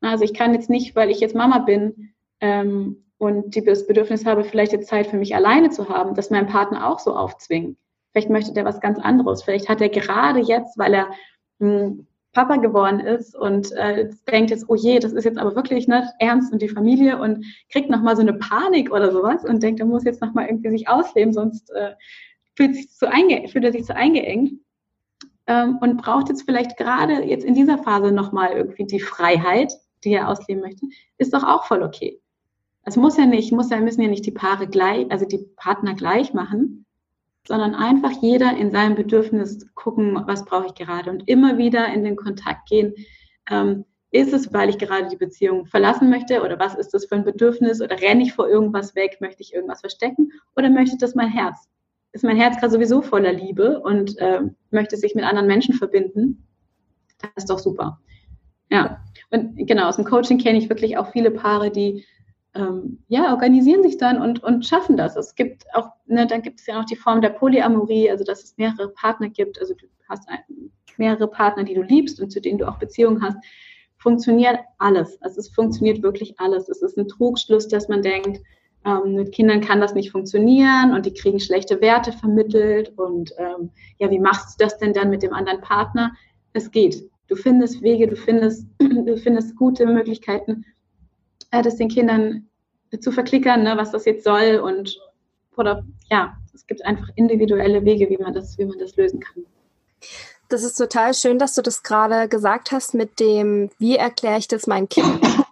[0.00, 4.44] Also ich kann jetzt nicht, weil ich jetzt Mama bin ähm, und das Bedürfnis habe,
[4.44, 7.76] vielleicht jetzt Zeit für mich alleine zu haben, dass mein Partner auch so aufzwingen.
[8.12, 9.42] Vielleicht möchte der was ganz anderes.
[9.42, 11.10] Vielleicht hat er gerade jetzt, weil er
[11.58, 15.54] mh, hm, Papa geworden ist und äh, denkt jetzt, oh je, das ist jetzt aber
[15.54, 19.62] wirklich nicht ernst und die Familie und kriegt nochmal so eine Panik oder sowas und
[19.62, 21.94] denkt, er muss jetzt nochmal irgendwie sich ausleben, sonst äh,
[22.56, 24.60] fühlt, sich zu einge fühlt er sich zu eingeengt
[25.46, 29.72] ähm, und braucht jetzt vielleicht gerade jetzt in dieser Phase nochmal irgendwie die Freiheit,
[30.02, 30.86] die er ausleben möchte,
[31.18, 32.20] ist doch auch voll okay.
[32.82, 35.94] Es muss ja nicht, muss ja, müssen ja nicht die Paare gleich, also die Partner
[35.94, 36.83] gleich machen,
[37.46, 42.04] sondern einfach jeder in seinem Bedürfnis gucken, was brauche ich gerade und immer wieder in
[42.04, 42.94] den Kontakt gehen.
[43.50, 47.16] Ähm, ist es, weil ich gerade die Beziehung verlassen möchte oder was ist das für
[47.16, 51.14] ein Bedürfnis oder renne ich vor irgendwas weg, möchte ich irgendwas verstecken oder möchte das
[51.14, 51.68] mein Herz?
[52.12, 56.46] Ist mein Herz gerade sowieso voller Liebe und äh, möchte sich mit anderen Menschen verbinden?
[57.18, 58.00] Das ist doch super.
[58.70, 62.04] Ja, und genau, aus dem Coaching kenne ich wirklich auch viele Paare, die
[62.54, 65.16] ähm, ja, organisieren sich dann und, und schaffen das.
[65.16, 68.44] Es gibt auch, ne, dann gibt es ja noch die Form der Polyamorie, also dass
[68.44, 70.38] es mehrere Partner gibt, also du hast ein,
[70.96, 73.36] mehrere Partner, die du liebst und zu denen du auch Beziehungen hast.
[73.98, 75.20] Funktioniert alles.
[75.22, 76.68] Also es funktioniert wirklich alles.
[76.68, 78.40] Es ist ein Trugschluss, dass man denkt,
[78.84, 83.70] ähm, mit Kindern kann das nicht funktionieren und die kriegen schlechte Werte vermittelt und ähm,
[83.98, 86.12] ja, wie machst du das denn dann mit dem anderen Partner?
[86.52, 87.10] Es geht.
[87.28, 90.64] Du findest Wege, du findest, du findest gute Möglichkeiten
[91.50, 92.48] äh, das den Kindern
[93.00, 94.98] zu verklickern, ne, was das jetzt soll und
[95.56, 99.44] oder ja, es gibt einfach individuelle Wege, wie man das, wie man das lösen kann.
[100.48, 104.48] Das ist total schön, dass du das gerade gesagt hast mit dem, wie erkläre ich
[104.48, 105.44] das meinen Kindern?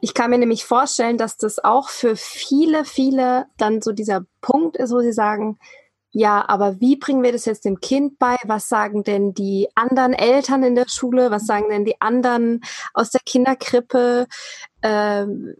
[0.00, 4.76] Ich kann mir nämlich vorstellen, dass das auch für viele, viele dann so dieser Punkt
[4.76, 5.58] ist, wo sie sagen,
[6.10, 8.36] ja, aber wie bringen wir das jetzt dem Kind bei?
[8.44, 11.30] Was sagen denn die anderen Eltern in der Schule?
[11.30, 12.62] Was sagen denn die anderen
[12.94, 14.26] aus der Kinderkrippe?
[14.82, 15.54] Ähm,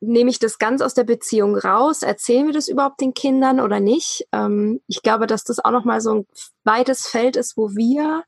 [0.00, 2.02] nehme ich das ganz aus der Beziehung raus?
[2.02, 4.26] Erzählen wir das überhaupt den Kindern oder nicht?
[4.32, 6.26] Ähm, ich glaube, dass das auch nochmal so ein
[6.64, 8.24] weites Feld ist, wo wir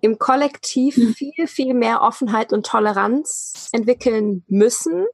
[0.00, 1.14] im Kollektiv mhm.
[1.14, 5.06] viel, viel mehr Offenheit und Toleranz entwickeln müssen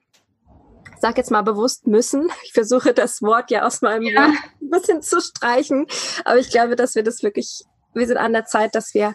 [1.02, 2.30] sage jetzt mal bewusst müssen.
[2.44, 4.22] Ich versuche das Wort ja aus meinem ja.
[4.22, 5.86] Wort ein bisschen zu streichen,
[6.24, 9.14] aber ich glaube, dass wir das wirklich, wir sind an der Zeit, dass wir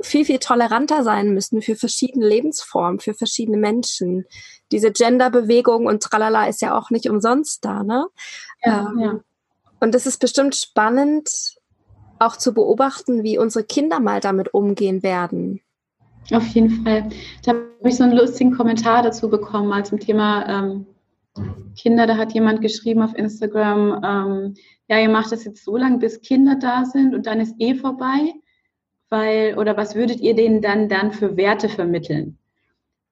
[0.00, 4.26] viel, viel toleranter sein müssen für verschiedene Lebensformen, für verschiedene Menschen.
[4.70, 8.06] Diese Genderbewegung und tralala ist ja auch nicht umsonst da, ne?
[8.64, 9.20] Ja, ähm, ja.
[9.80, 11.56] Und es ist bestimmt spannend,
[12.18, 15.60] auch zu beobachten, wie unsere Kinder mal damit umgehen werden.
[16.30, 17.08] Auf jeden Fall.
[17.44, 20.86] Da habe ich so einen lustigen Kommentar dazu bekommen, mal zum Thema ähm,
[21.76, 24.54] Kinder, da hat jemand geschrieben auf Instagram, ähm,
[24.88, 27.74] ja, ihr macht das jetzt so lange, bis Kinder da sind und dann ist eh
[27.74, 28.34] vorbei,
[29.08, 32.38] weil, oder was würdet ihr denen dann, dann für Werte vermitteln?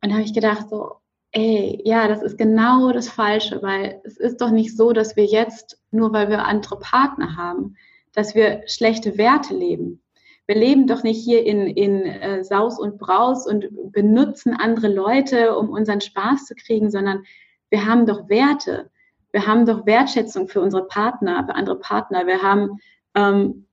[0.02, 0.96] Und da habe ich gedacht, so,
[1.32, 5.24] ey, ja, das ist genau das Falsche, weil es ist doch nicht so, dass wir
[5.24, 7.76] jetzt, nur weil wir andere Partner haben,
[8.12, 10.02] dass wir schlechte Werte leben.
[10.46, 15.56] Wir leben doch nicht hier in, in äh, Saus und Braus und benutzen andere Leute,
[15.56, 17.22] um unseren Spaß zu kriegen, sondern
[17.70, 18.90] wir haben doch Werte,
[19.32, 22.80] wir haben doch Wertschätzung für unsere Partner, für andere Partner, wir haben
[23.14, 23.66] ähm,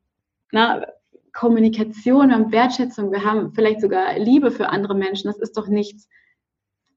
[0.52, 0.86] na,
[1.34, 5.28] Kommunikation, wir haben Wertschätzung, wir haben vielleicht sogar Liebe für andere Menschen.
[5.28, 6.10] Das ist doch nichts,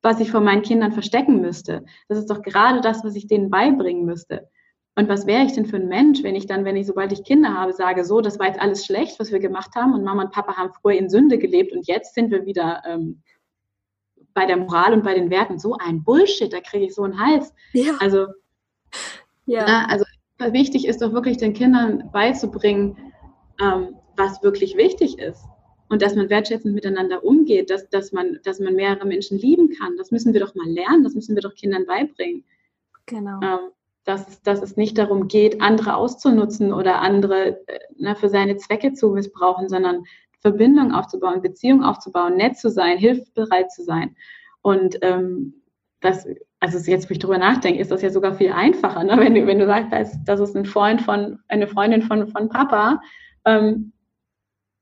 [0.03, 1.85] was ich vor meinen Kindern verstecken müsste.
[2.09, 4.49] Das ist doch gerade das, was ich denen beibringen müsste.
[4.97, 7.23] Und was wäre ich denn für ein Mensch, wenn ich dann, wenn ich, sobald ich
[7.23, 10.23] Kinder habe, sage, so, das war jetzt alles schlecht, was wir gemacht haben und Mama
[10.23, 13.23] und Papa haben früher in Sünde gelebt und jetzt sind wir wieder ähm,
[14.41, 17.21] bei der Moral und bei den Werten so ein Bullshit, da kriege ich so einen
[17.21, 17.53] Hals.
[17.75, 17.99] Ja.
[18.01, 18.27] Also,
[19.45, 19.67] ja.
[19.67, 20.07] Na, also
[20.39, 22.97] wichtig ist doch wirklich den Kindern beizubringen,
[23.61, 25.45] ähm, was wirklich wichtig ist.
[25.91, 29.99] Und dass man wertschätzend miteinander umgeht, dass, dass, man, dass man mehrere Menschen lieben kann.
[29.99, 32.45] Das müssen wir doch mal lernen, das müssen wir doch Kindern beibringen.
[33.05, 33.41] Genau.
[33.43, 33.73] Ähm,
[34.05, 38.95] dass, dass es nicht darum geht, andere auszunutzen oder andere äh, na, für seine Zwecke
[38.95, 40.05] zu missbrauchen, sondern
[40.41, 44.17] Verbindung aufzubauen, Beziehung aufzubauen, nett zu sein, hilfsbereit zu sein.
[44.63, 45.55] Und ähm,
[46.01, 46.27] das,
[46.61, 49.17] also jetzt, wo ich drüber nachdenke, ist das ja sogar viel einfacher, ne?
[49.19, 52.49] wenn, du, wenn du sagst, das, das ist ein Freund von, eine Freundin von, von
[52.49, 53.01] Papa,
[53.45, 53.93] ähm,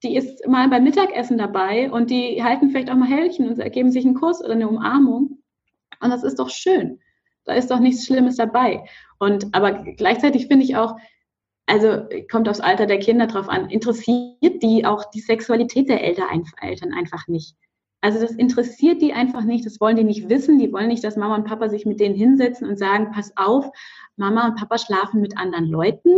[0.03, 3.91] die ist mal beim Mittagessen dabei und die halten vielleicht auch mal Hältchen und geben
[3.91, 5.43] sich einen Kuss oder eine Umarmung.
[6.01, 7.01] Und das ist doch schön.
[7.45, 8.85] Da ist doch nichts Schlimmes dabei.
[9.19, 10.97] Und aber gleichzeitig finde ich auch,
[11.69, 16.93] also kommt aufs Alter der Kinder drauf an, interessiert die auch die Sexualität der Eltern
[16.95, 17.57] einfach nicht.
[18.01, 21.17] Also das interessiert die einfach nicht, das wollen die nicht wissen, die wollen nicht, dass
[21.17, 23.69] Mama und Papa sich mit denen hinsetzen und sagen, pass auf,
[24.17, 26.11] Mama und Papa schlafen mit anderen Leuten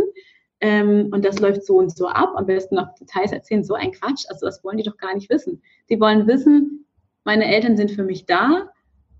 [0.61, 3.91] ähm, und das läuft so und so ab, am besten noch Details erzählen, so ein
[3.91, 5.61] Quatsch, also das wollen die doch gar nicht wissen.
[5.89, 6.85] Die wollen wissen,
[7.23, 8.69] meine Eltern sind für mich da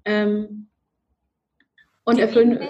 [0.06, 0.68] ähm,
[2.06, 2.70] und die erfüllen,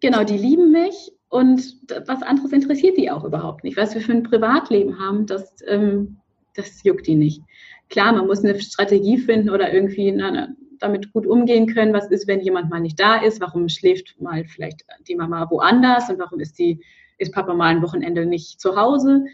[0.00, 1.76] genau, die lieben mich und
[2.06, 3.76] was anderes interessiert die auch überhaupt nicht.
[3.76, 6.16] Was wir für ein Privatleben haben, das, ähm,
[6.54, 7.42] das juckt die nicht.
[7.90, 10.48] Klar, man muss eine Strategie finden oder irgendwie na,
[10.78, 11.92] damit gut umgehen können.
[11.92, 13.40] Was ist, wenn jemand mal nicht da ist?
[13.40, 16.80] Warum schläft mal vielleicht die Mama woanders und warum ist die
[17.18, 19.24] ist Papa mal ein Wochenende nicht zu Hause?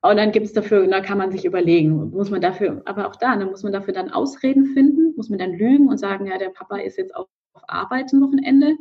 [0.00, 3.16] Und dann gibt es dafür, da kann man sich überlegen, muss man dafür, aber auch
[3.16, 6.38] da, dann muss man dafür dann Ausreden finden, muss man dann lügen und sagen, ja,
[6.38, 7.26] der Papa ist jetzt auf
[7.66, 8.76] Arbeit ein Wochenende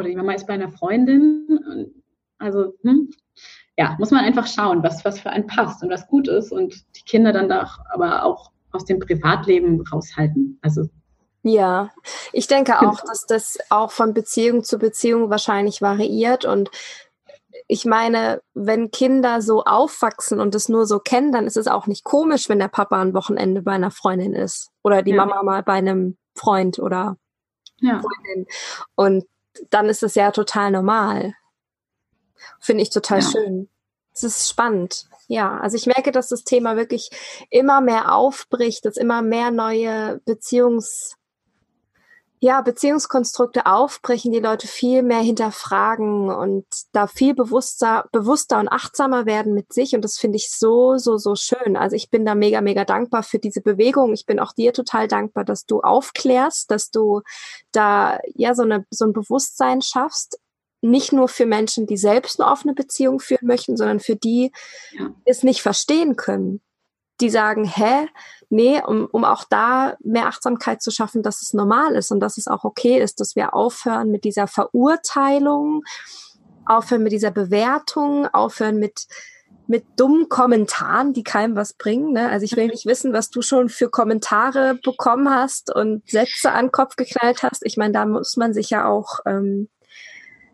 [0.00, 1.94] oder die Mama ist bei einer Freundin.
[2.38, 3.10] Also, hm,
[3.76, 6.74] ja, muss man einfach schauen, was, was für einen passt und was gut ist und
[6.96, 10.58] die Kinder dann da aber auch aus dem Privatleben raushalten.
[10.62, 10.88] Also
[11.42, 11.90] ja,
[12.32, 13.06] ich denke auch, genau.
[13.06, 16.70] dass das auch von Beziehung zu Beziehung wahrscheinlich variiert und
[17.66, 21.86] ich meine, wenn Kinder so aufwachsen und es nur so kennen, dann ist es auch
[21.86, 25.24] nicht komisch, wenn der Papa ein Wochenende bei einer Freundin ist oder die ja.
[25.24, 27.16] Mama mal bei einem Freund oder
[27.78, 28.00] ja.
[28.00, 28.46] Freundin.
[28.94, 29.24] Und
[29.70, 31.34] dann ist es ja total normal.
[32.60, 33.30] Finde ich total ja.
[33.30, 33.68] schön.
[34.12, 35.06] Es ist spannend.
[35.28, 37.10] Ja, also ich merke, dass das Thema wirklich
[37.50, 41.16] immer mehr aufbricht, dass immer mehr neue Beziehungs
[42.42, 49.26] ja, Beziehungskonstrukte aufbrechen, die Leute viel mehr hinterfragen und da viel bewusster, bewusster und achtsamer
[49.26, 49.94] werden mit sich.
[49.94, 51.76] Und das finde ich so, so, so schön.
[51.76, 54.14] Also ich bin da mega, mega dankbar für diese Bewegung.
[54.14, 57.20] Ich bin auch dir total dankbar, dass du aufklärst, dass du
[57.72, 60.40] da ja so eine, so ein Bewusstsein schaffst.
[60.80, 64.50] Nicht nur für Menschen, die selbst eine offene Beziehung führen möchten, sondern für die
[64.92, 65.14] ja.
[65.26, 66.62] es nicht verstehen können.
[67.20, 68.08] Die sagen, hä?
[68.50, 72.36] Nee, um, um auch da mehr Achtsamkeit zu schaffen, dass es normal ist und dass
[72.36, 75.82] es auch okay ist, dass wir aufhören mit dieser Verurteilung,
[76.66, 79.06] aufhören mit dieser Bewertung, aufhören mit
[79.66, 82.12] mit dummen Kommentaren, die keinem was bringen.
[82.12, 82.28] Ne?
[82.28, 86.66] Also ich will nicht wissen, was du schon für Kommentare bekommen hast und Sätze an
[86.66, 87.64] den Kopf geknallt hast.
[87.64, 89.68] Ich meine, da muss man sich ja auch ähm,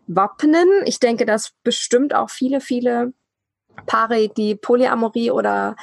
[0.05, 0.67] wappnen.
[0.85, 3.11] Ich denke, dass bestimmt auch viele, viele
[3.87, 5.75] Paare, die Polyamorie oder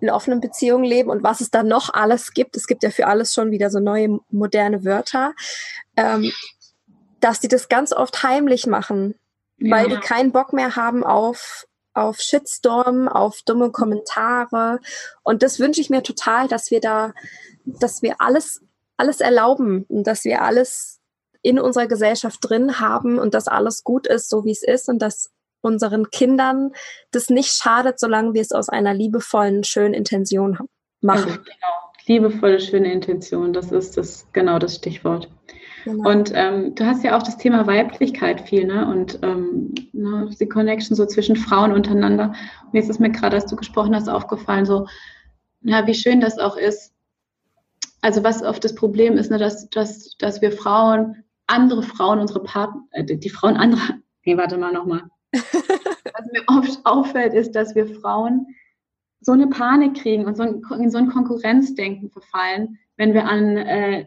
[0.00, 2.56] in offenen Beziehungen leben und was es da noch alles gibt.
[2.56, 5.34] Es gibt ja für alles schon wieder so neue moderne Wörter,
[5.96, 6.32] ähm,
[7.20, 9.14] dass die das ganz oft heimlich machen,
[9.58, 9.76] ja.
[9.76, 14.78] weil die keinen Bock mehr haben auf auf Shitstorm, auf dumme Kommentare.
[15.24, 17.12] Und das wünsche ich mir total, dass wir da,
[17.64, 18.62] dass wir alles,
[18.96, 21.00] alles erlauben und dass wir alles
[21.42, 25.00] in unserer Gesellschaft drin haben und dass alles gut ist, so wie es ist und
[25.00, 25.30] dass
[25.60, 26.70] unseren Kindern
[27.10, 30.58] das nicht schadet, solange wir es aus einer liebevollen, schönen Intention
[31.00, 31.30] machen.
[31.30, 31.88] Ja, genau.
[32.06, 35.28] Liebevolle, schöne Intention, das ist das genau das Stichwort.
[35.84, 36.10] Genau.
[36.10, 38.86] Und ähm, du hast ja auch das Thema Weiblichkeit viel, ne?
[38.86, 42.34] Und ähm, ne, die Connection so zwischen Frauen untereinander.
[42.64, 44.86] Und jetzt ist mir gerade, als du gesprochen hast, aufgefallen, so,
[45.62, 46.92] ja, wie schön das auch ist.
[48.00, 52.42] Also was oft das Problem ist, ne, dass, dass, dass wir Frauen, andere Frauen, unsere
[52.42, 53.94] Partner, äh, die Frauen anderer,
[54.24, 55.02] nee, warte mal nochmal.
[55.32, 58.46] Was mir oft auffällt, ist, dass wir Frauen
[59.20, 63.56] so eine Panik kriegen und so ein, in so ein Konkurrenzdenken verfallen, wenn wir an
[63.56, 64.06] äh,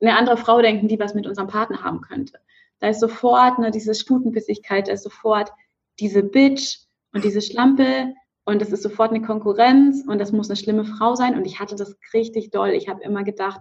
[0.00, 2.38] eine andere Frau denken, die was mit unserem Partner haben könnte.
[2.80, 5.52] Da ist sofort ne, diese Stutenbissigkeit, da ist sofort
[5.98, 6.80] diese Bitch
[7.12, 11.14] und diese Schlampe und das ist sofort eine Konkurrenz und das muss eine schlimme Frau
[11.16, 11.34] sein.
[11.34, 12.70] Und ich hatte das richtig doll.
[12.70, 13.60] Ich habe immer gedacht,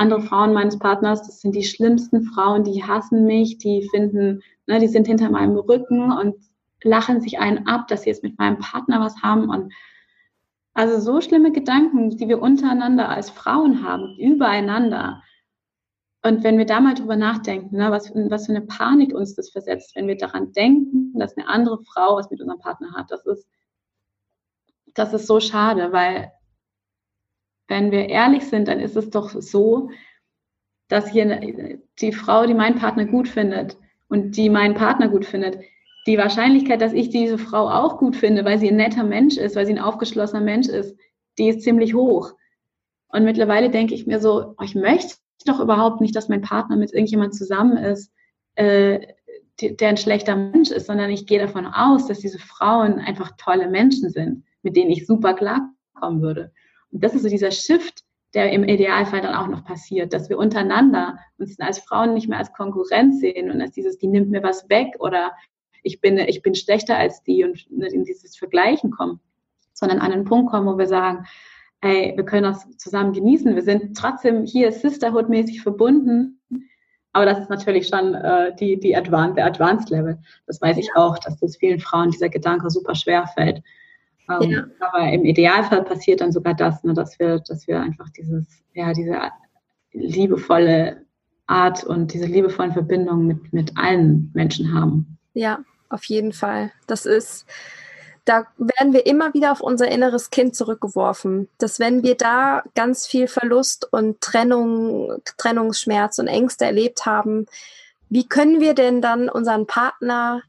[0.00, 4.78] andere Frauen meines Partners, das sind die schlimmsten Frauen, die hassen mich, die finden, ne,
[4.78, 6.36] die sind hinter meinem Rücken und
[6.82, 9.50] lachen sich einen ab, dass sie jetzt mit meinem Partner was haben.
[9.50, 9.72] Und
[10.72, 15.22] Also so schlimme Gedanken, die wir untereinander als Frauen haben, übereinander.
[16.22, 19.50] Und wenn wir da mal drüber nachdenken, ne, was, was für eine Panik uns das
[19.50, 23.26] versetzt, wenn wir daran denken, dass eine andere Frau was mit unserem Partner hat, das
[23.26, 23.46] ist,
[24.94, 26.32] das ist so schade, weil
[27.70, 29.90] wenn wir ehrlich sind, dann ist es doch so,
[30.88, 35.60] dass hier die Frau, die meinen Partner gut findet und die meinen Partner gut findet,
[36.06, 39.54] die Wahrscheinlichkeit, dass ich diese Frau auch gut finde, weil sie ein netter Mensch ist,
[39.54, 40.98] weil sie ein aufgeschlossener Mensch ist,
[41.38, 42.32] die ist ziemlich hoch.
[43.08, 45.14] Und mittlerweile denke ich mir so, oh, ich möchte
[45.46, 48.12] doch überhaupt nicht, dass mein Partner mit irgendjemand zusammen ist,
[48.56, 49.06] äh,
[49.60, 53.68] der ein schlechter Mensch ist, sondern ich gehe davon aus, dass diese Frauen einfach tolle
[53.68, 56.50] Menschen sind, mit denen ich super klarkommen würde.
[56.92, 60.38] Und das ist so dieser Shift, der im Idealfall dann auch noch passiert, dass wir
[60.38, 64.42] untereinander uns als Frauen nicht mehr als Konkurrenz sehen und als dieses, die nimmt mir
[64.42, 65.32] was weg oder
[65.82, 69.20] ich bin, ich bin schlechter als die und in dieses Vergleichen kommen,
[69.72, 71.24] sondern an einen Punkt kommen, wo wir sagen,
[71.80, 76.40] ey, wir können das zusammen genießen, wir sind trotzdem hier Sisterhood-mäßig verbunden,
[77.12, 80.18] aber das ist natürlich schon äh, die, die Advanced, der Advanced Level.
[80.46, 83.62] Das weiß ich auch, dass das vielen Frauen dieser Gedanke super schwer fällt.
[84.30, 84.64] Ähm, ja.
[84.80, 88.92] Aber im Idealfall passiert dann sogar das, ne, dass wir, dass wir einfach dieses, ja,
[88.92, 89.18] diese
[89.92, 91.04] liebevolle
[91.46, 95.18] Art und diese liebevollen Verbindungen mit, mit allen Menschen haben.
[95.34, 96.70] Ja, auf jeden Fall.
[96.86, 97.44] Das ist,
[98.24, 101.48] da werden wir immer wieder auf unser inneres Kind zurückgeworfen.
[101.58, 107.46] Dass wenn wir da ganz viel Verlust und Trennung, Trennungsschmerz und Ängste erlebt haben,
[108.08, 110.42] wie können wir denn dann unseren Partner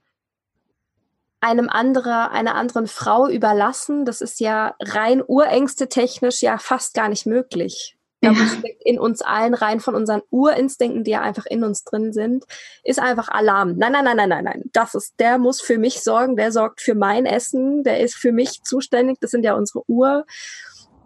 [1.41, 4.05] einem andere, einer anderen Frau überlassen?
[4.05, 8.33] Das ist ja rein urängste technisch ja fast gar nicht möglich ja.
[8.35, 12.45] steckt in uns allen rein von unseren Urinstinkten, die ja einfach in uns drin sind,
[12.83, 13.75] ist einfach Alarm.
[13.77, 14.63] Nein, nein, nein, nein, nein, nein.
[14.73, 18.31] Das ist, der muss für mich sorgen, der sorgt für mein Essen, der ist für
[18.31, 19.17] mich zuständig.
[19.21, 20.25] Das sind ja unsere Ur,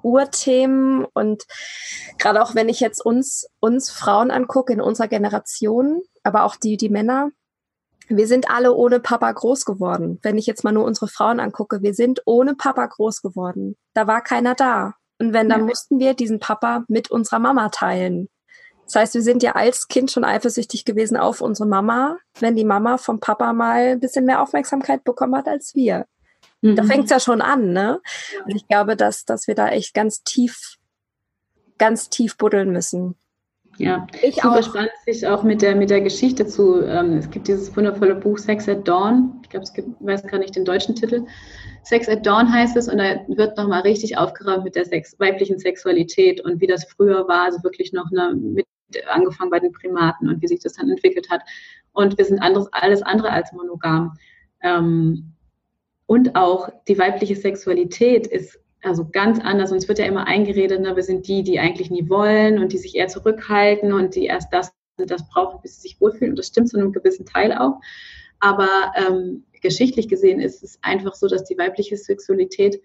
[0.01, 1.45] Urthemen und
[2.19, 6.77] gerade auch wenn ich jetzt uns, uns Frauen angucke in unserer Generation, aber auch die,
[6.77, 7.31] die Männer,
[8.07, 10.19] wir sind alle ohne Papa groß geworden.
[10.21, 13.75] Wenn ich jetzt mal nur unsere Frauen angucke, wir sind ohne Papa groß geworden.
[13.93, 14.93] Da war keiner da.
[15.19, 15.65] Und wenn, dann ja.
[15.65, 18.29] mussten wir diesen Papa mit unserer Mama teilen.
[18.85, 22.65] Das heißt, wir sind ja als Kind schon eifersüchtig gewesen auf unsere Mama, wenn die
[22.65, 26.05] Mama vom Papa mal ein bisschen mehr Aufmerksamkeit bekommen hat als wir.
[26.61, 26.75] Mhm.
[26.75, 27.99] Da fängt's ja schon an, ne?
[28.45, 30.75] Und ich glaube, dass, dass wir da echt ganz tief,
[31.77, 33.15] ganz tief buddeln müssen.
[33.77, 34.63] Ja, ich super auch.
[34.63, 36.81] spannend sich auch mit der, mit der Geschichte zu.
[36.81, 39.39] Ähm, es gibt dieses wundervolle Buch Sex at Dawn.
[39.43, 41.25] Ich glaube, es gibt, weiß gar nicht den deutschen Titel.
[41.83, 45.59] Sex at Dawn heißt es und da wird nochmal richtig aufgeräumt mit der Sex, weiblichen
[45.59, 48.65] Sexualität und wie das früher war, also wirklich noch eine, mit,
[49.07, 51.41] angefangen bei den Primaten und wie sich das dann entwickelt hat.
[51.91, 54.17] Und wir sind anderes, alles andere als monogam.
[54.61, 55.33] Ähm,
[56.07, 59.71] und auch die weibliche Sexualität ist also ganz anders.
[59.71, 62.77] Uns wird ja immer eingeredet, ne, wir sind die, die eigentlich nie wollen und die
[62.77, 66.31] sich eher zurückhalten und die erst das, das brauchen, bis sie sich wohlfühlen.
[66.31, 67.79] Und das stimmt zu einem gewissen Teil auch.
[68.39, 72.81] Aber ähm, geschichtlich gesehen ist es einfach so, dass die weibliche Sexualität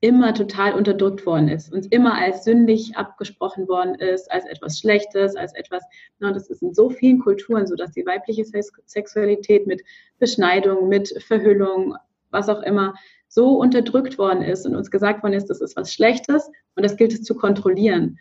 [0.00, 5.36] immer total unterdrückt worden ist und immer als sündig abgesprochen worden ist, als etwas Schlechtes,
[5.36, 5.82] als etwas,
[6.18, 8.44] na, das ist in so vielen Kulturen so, dass die weibliche
[8.86, 9.82] Sexualität mit
[10.18, 11.96] Beschneidung, mit Verhüllung,
[12.30, 12.94] was auch immer,
[13.30, 16.96] so unterdrückt worden ist und uns gesagt worden ist, das ist was Schlechtes und das
[16.96, 18.18] gilt es zu kontrollieren.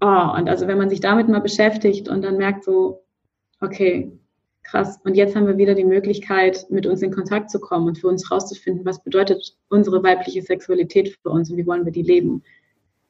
[0.00, 3.04] Oh, und also wenn man sich damit mal beschäftigt und dann merkt so,
[3.60, 4.12] okay,
[4.64, 7.98] krass, und jetzt haben wir wieder die Möglichkeit, mit uns in Kontakt zu kommen und
[7.98, 12.02] für uns rauszufinden, was bedeutet unsere weibliche Sexualität für uns und wie wollen wir die
[12.02, 12.42] leben.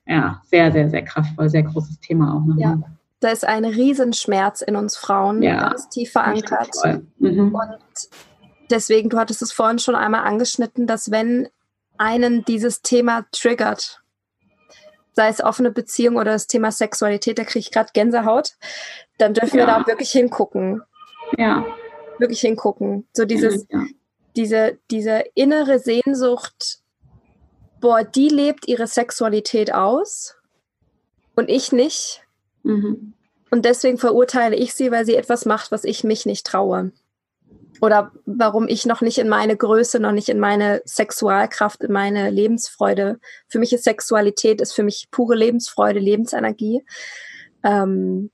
[0.06, 2.44] Ja, sehr, sehr, sehr kraftvoll, sehr großes Thema auch.
[2.44, 2.58] Nochmal.
[2.58, 2.82] Ja,
[3.20, 6.76] da ist ein Riesenschmerz in uns Frauen, ja, ganz tief verankert.
[7.18, 7.54] Mhm.
[7.54, 7.78] Und
[8.74, 11.48] deswegen, du hattest es vorhin schon einmal angeschnitten, dass wenn
[11.96, 14.02] einen dieses Thema triggert,
[15.12, 18.54] sei es offene Beziehung oder das Thema Sexualität, da kriege ich gerade Gänsehaut,
[19.16, 19.62] dann dürfen ja.
[19.62, 20.82] wir da wirklich hingucken.
[21.38, 21.64] Ja.
[22.18, 23.06] Wirklich hingucken.
[23.12, 23.84] So dieses, ja.
[24.34, 26.80] diese, diese innere Sehnsucht,
[27.80, 30.36] boah, die lebt ihre Sexualität aus
[31.36, 32.22] und ich nicht.
[32.64, 33.14] Mhm.
[33.52, 36.90] Und deswegen verurteile ich sie, weil sie etwas macht, was ich mich nicht traue
[37.80, 42.30] oder warum ich noch nicht in meine Größe, noch nicht in meine Sexualkraft, in meine
[42.30, 43.18] Lebensfreude.
[43.48, 46.84] Für mich ist Sexualität, ist für mich pure Lebensfreude, Lebensenergie.
[47.62, 48.30] Ähm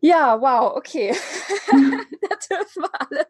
[0.00, 1.14] ja, wow, okay.
[1.70, 3.26] da dürfen wir alle.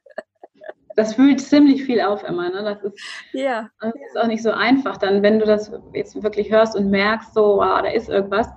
[0.97, 2.63] Das fühlt ziemlich viel auf immer, ne?
[2.63, 3.01] Das ist,
[3.33, 3.69] ja.
[3.81, 4.97] das ist auch nicht so einfach.
[4.97, 8.49] Dann, wenn du das jetzt wirklich hörst und merkst, so, wow, da ist irgendwas,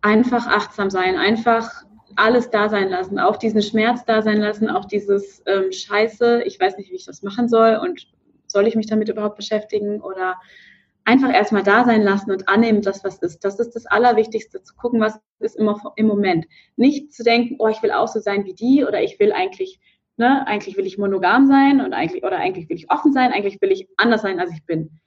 [0.00, 1.84] einfach achtsam sein, einfach
[2.16, 6.58] alles da sein lassen, auch diesen Schmerz da sein lassen, auch dieses ähm, Scheiße, ich
[6.58, 8.08] weiß nicht, wie ich das machen soll und
[8.46, 10.36] soll ich mich damit überhaupt beschäftigen oder
[11.04, 13.40] einfach erstmal da sein lassen und annehmen, dass was ist.
[13.40, 16.46] Das ist das Allerwichtigste, zu gucken, was ist immer im Moment.
[16.76, 19.80] Nicht zu denken, oh, ich will auch so sein wie die oder ich will eigentlich,
[20.16, 23.60] ne, eigentlich will ich monogam sein und eigentlich, oder eigentlich will ich offen sein, eigentlich
[23.60, 25.00] will ich anders sein, als ich bin.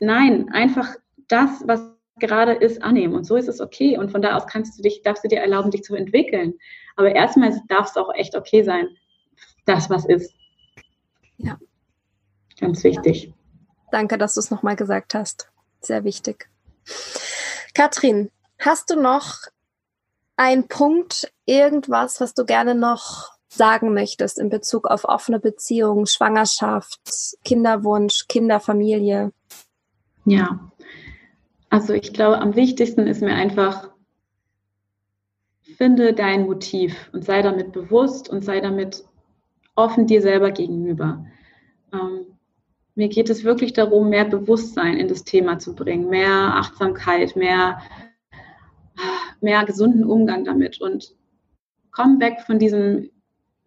[0.00, 0.94] Nein, einfach
[1.28, 3.14] das, was gerade ist, annehmen.
[3.14, 3.98] Und so ist es okay.
[3.98, 6.54] Und von da aus kannst du dich, darfst du dir erlauben, dich zu entwickeln.
[6.96, 8.88] Aber erstmal darf es auch echt okay sein,
[9.66, 10.32] das, was ist.
[11.38, 11.58] Ja.
[12.60, 13.32] Ganz wichtig.
[13.90, 15.50] Danke, dass du es nochmal gesagt hast.
[15.80, 16.48] Sehr wichtig.
[17.74, 19.38] Katrin, hast du noch
[20.36, 27.00] einen Punkt, irgendwas, was du gerne noch sagen möchtest in Bezug auf offene Beziehungen, Schwangerschaft,
[27.44, 29.32] Kinderwunsch, Kinderfamilie?
[30.24, 30.72] Ja,
[31.74, 33.90] also ich glaube, am wichtigsten ist mir einfach,
[35.76, 39.02] finde dein Motiv und sei damit bewusst und sei damit
[39.74, 41.26] offen dir selber gegenüber.
[41.92, 42.26] Ähm,
[42.94, 47.80] mir geht es wirklich darum, mehr Bewusstsein in das Thema zu bringen, mehr Achtsamkeit, mehr,
[49.40, 51.16] mehr gesunden Umgang damit und
[51.90, 53.10] komm weg von diesem,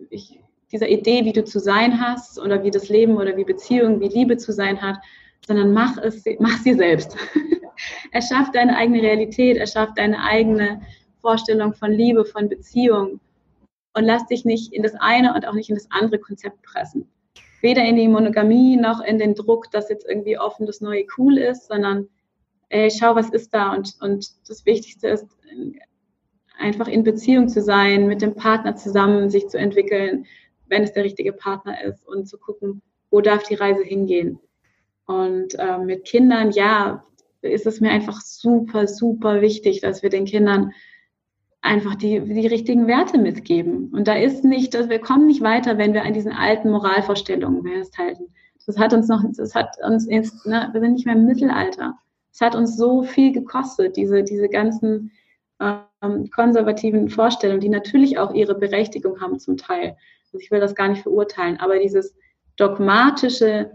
[0.10, 0.40] ich,
[0.72, 4.08] dieser Idee, wie du zu sein hast oder wie das Leben oder wie Beziehung, wie
[4.08, 4.96] Liebe zu sein hat,
[5.46, 7.16] sondern mach es, mach sie selbst.
[8.12, 10.82] erschaff deine eigene Realität, erschaff deine eigene
[11.22, 13.20] Vorstellung von Liebe, von Beziehung
[13.94, 17.10] und lass dich nicht in das eine und auch nicht in das andere Konzept pressen.
[17.62, 21.38] Weder in die Monogamie noch in den Druck, dass jetzt irgendwie offen das neue cool
[21.38, 22.08] ist, sondern
[22.70, 25.26] ey, schau, was ist da und, und das Wichtigste ist,
[26.58, 30.26] einfach in Beziehung zu sein, mit dem Partner zusammen sich zu entwickeln,
[30.68, 34.40] wenn es der richtige Partner ist und zu gucken, wo darf die Reise hingehen.
[35.08, 37.04] Und äh, mit Kindern, ja,
[37.42, 40.74] ist es mir einfach super, super wichtig, dass wir den Kindern
[41.62, 43.90] einfach die, die richtigen Werte mitgeben.
[43.94, 47.64] Und da ist nicht, dass wir kommen nicht weiter, wenn wir an diesen alten Moralvorstellungen
[47.64, 48.34] festhalten.
[48.66, 51.98] Das hat uns noch, das hat uns jetzt, ne, wir sind nicht mehr im Mittelalter.
[52.34, 55.12] Es hat uns so viel gekostet, diese, diese ganzen
[55.60, 59.96] ähm, konservativen Vorstellungen, die natürlich auch ihre Berechtigung haben zum Teil.
[60.26, 62.14] Also ich will das gar nicht verurteilen, aber dieses
[62.58, 63.72] dogmatische,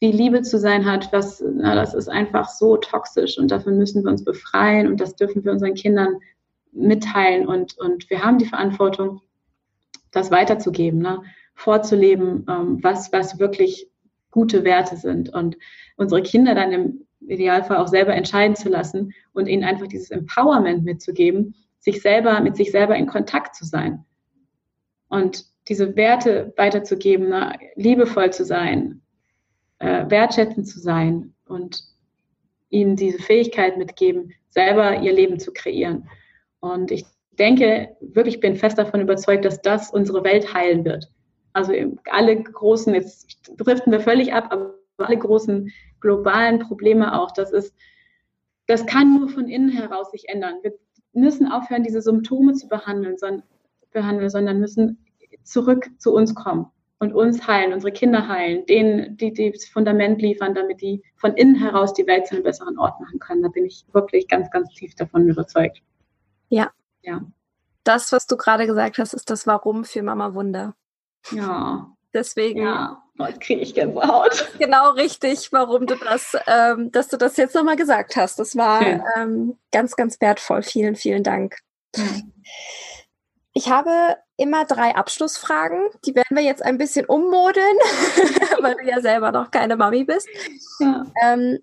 [0.00, 4.04] wie Liebe zu sein hat, was, na, das ist einfach so toxisch und davon müssen
[4.04, 6.16] wir uns befreien und das dürfen wir unseren Kindern
[6.72, 9.22] mitteilen und, und wir haben die Verantwortung,
[10.10, 11.22] das weiterzugeben, ne?
[11.54, 13.90] vorzuleben, ähm, was, was wirklich
[14.30, 15.56] gute Werte sind und
[15.96, 20.84] unsere Kinder dann im Idealfall auch selber entscheiden zu lassen und ihnen einfach dieses Empowerment
[20.84, 24.04] mitzugeben, sich selber, mit sich selber in Kontakt zu sein
[25.08, 27.58] und diese Werte weiterzugeben, ne?
[27.74, 29.00] liebevoll zu sein,
[29.78, 31.84] äh, wertschätzend zu sein und
[32.70, 36.08] ihnen diese Fähigkeit mitgeben, selber ihr Leben zu kreieren.
[36.60, 37.04] Und ich
[37.38, 41.10] denke, wirklich bin fest davon überzeugt, dass das unsere Welt heilen wird.
[41.52, 41.72] Also
[42.10, 45.70] alle großen, jetzt driften wir völlig ab, aber alle großen
[46.00, 47.74] globalen Probleme auch, das ist,
[48.66, 50.56] das kann nur von innen heraus sich ändern.
[50.62, 50.72] Wir
[51.12, 53.44] müssen aufhören, diese Symptome zu behandeln, sondern,
[53.92, 55.04] behandeln, sondern müssen
[55.44, 56.66] zurück zu uns kommen
[56.98, 61.34] und uns heilen, unsere Kinder heilen, denen, die, die das Fundament liefern, damit die von
[61.34, 63.42] innen heraus die Welt zu einem besseren Ort machen können.
[63.42, 65.82] Da bin ich wirklich ganz, ganz tief davon überzeugt.
[66.48, 66.70] Ja.
[67.02, 67.20] Ja.
[67.84, 70.74] Das, was du gerade gesagt hast, ist das Warum für Mama Wunder.
[71.30, 71.92] Ja.
[72.14, 72.62] Deswegen.
[72.62, 74.50] Ja, jetzt kriege ich Gänsehaut.
[74.58, 78.38] Genau richtig, warum du das, ähm, dass du das jetzt nochmal gesagt hast.
[78.38, 78.80] Das war
[79.16, 80.62] ähm, ganz, ganz wertvoll.
[80.62, 81.58] Vielen, vielen Dank.
[81.94, 82.32] Mhm.
[83.56, 85.80] Ich habe immer drei Abschlussfragen.
[86.04, 87.64] Die werden wir jetzt ein bisschen ummodeln,
[88.60, 90.28] weil du ja selber noch keine Mami bist.
[90.78, 91.06] Ja.
[91.22, 91.60] Ähm,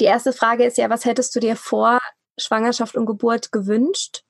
[0.00, 1.98] die erste Frage ist ja, was hättest du dir vor
[2.38, 4.24] Schwangerschaft und Geburt gewünscht?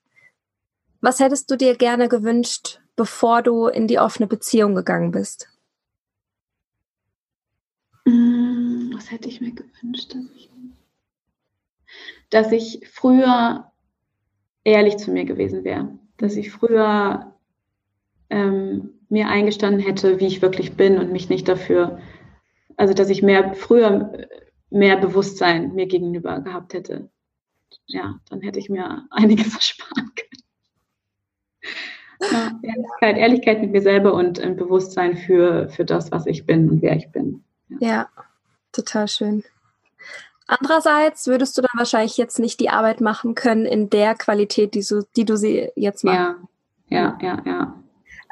[0.99, 5.47] Was hättest du dir gerne gewünscht, bevor du in die offene Beziehung gegangen bist?
[8.03, 10.13] Mm, was hätte ich mir gewünscht?
[10.13, 10.49] Dass ich,
[12.29, 13.71] dass ich früher
[14.65, 17.33] ehrlich zu mir gewesen wäre dass ich früher
[18.29, 21.99] ähm, mir eingestanden hätte, wie ich wirklich bin und mich nicht dafür,
[22.77, 24.27] also dass ich mehr früher
[24.69, 27.09] mehr Bewusstsein mir gegenüber gehabt hätte.
[27.85, 30.43] Ja, dann hätte ich mir einiges ersparen können.
[32.31, 36.69] Ja, Ehrlichkeit, Ehrlichkeit mit mir selber und ein Bewusstsein für, für das, was ich bin
[36.69, 37.43] und wer ich bin.
[37.67, 38.09] Ja, ja
[38.71, 39.43] total schön.
[40.47, 44.83] Andererseits würdest du dann wahrscheinlich jetzt nicht die Arbeit machen können in der Qualität, die
[44.83, 46.37] du, die du sie jetzt machst.
[46.89, 47.83] Ja, ja, ja, ja.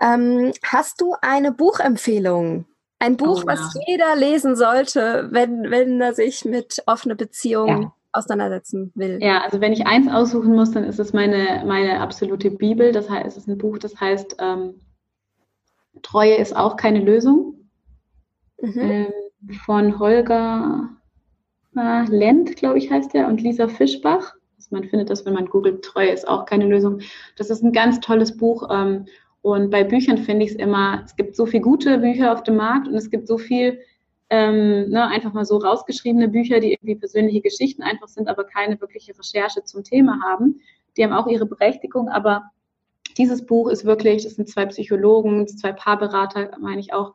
[0.02, 2.66] Ähm, hast du eine Buchempfehlung?
[3.00, 3.54] Ein Buch, oh, ja.
[3.54, 7.94] was jeder lesen sollte, wenn, wenn er sich mit offener Beziehung ja.
[8.12, 9.20] auseinandersetzen will.
[9.22, 12.92] Ja, also wenn ich eins aussuchen muss, dann ist es meine, meine absolute Bibel.
[12.92, 14.82] Das heißt, es ist ein Buch, das heißt, ähm,
[16.04, 17.56] Treue ist auch keine Lösung.
[18.62, 18.80] Mhm.
[18.80, 19.14] Ähm,
[19.66, 20.90] von Holger
[21.76, 24.34] äh, Lent, glaube ich, heißt der, und Lisa Fischbach.
[24.58, 27.02] Also man findet das, wenn man googelt, Treue ist auch keine Lösung.
[27.38, 28.68] Das ist ein ganz tolles Buch.
[28.72, 29.06] Ähm,
[29.42, 32.58] und bei Büchern finde ich es immer, es gibt so viele gute Bücher auf dem
[32.58, 33.80] Markt und es gibt so viel
[34.30, 38.80] ähm, ne, einfach mal so rausgeschriebene Bücher, die irgendwie persönliche Geschichten einfach sind, aber keine
[38.80, 40.62] wirkliche Recherche zum Thema haben.
[40.96, 42.44] Die haben auch ihre Berechtigung, aber
[43.18, 47.14] dieses Buch ist wirklich, das sind zwei Psychologen, zwei Paarberater, meine ich auch.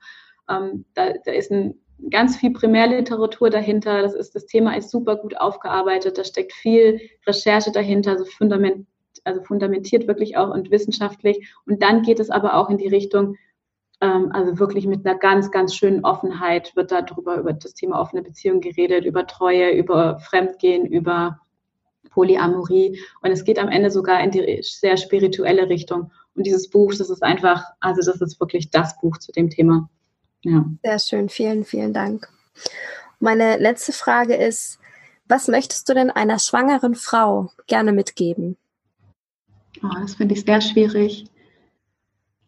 [0.51, 1.81] Ähm, da, da ist ein
[2.11, 4.03] ganz viel Primärliteratur dahinter.
[4.03, 6.19] Das ist, das Thema ist super gut aufgearbeitet.
[6.19, 8.87] Da steckt viel Recherche dahinter, also, fundament,
[9.25, 11.49] also fundamentiert wirklich auch und wissenschaftlich.
[11.67, 13.37] Und dann geht es aber auch in die Richtung,
[14.01, 18.23] ähm, also wirklich mit einer ganz, ganz schönen Offenheit wird darüber, über das Thema offene
[18.23, 21.41] Beziehung geredet, über Treue, über Fremdgehen, über
[22.11, 23.01] Polyamorie.
[23.23, 26.13] Und es geht am Ende sogar in die sehr spirituelle Richtung.
[26.35, 29.89] Und dieses Buch, das ist einfach, also das ist wirklich das Buch zu dem Thema.
[30.47, 30.65] Ja.
[30.85, 32.29] Sehr schön, vielen, vielen Dank.
[33.19, 34.79] Meine letzte Frage ist,
[35.27, 38.57] was möchtest du denn einer schwangeren Frau gerne mitgeben?
[39.83, 41.25] Oh, das finde ich sehr schwierig.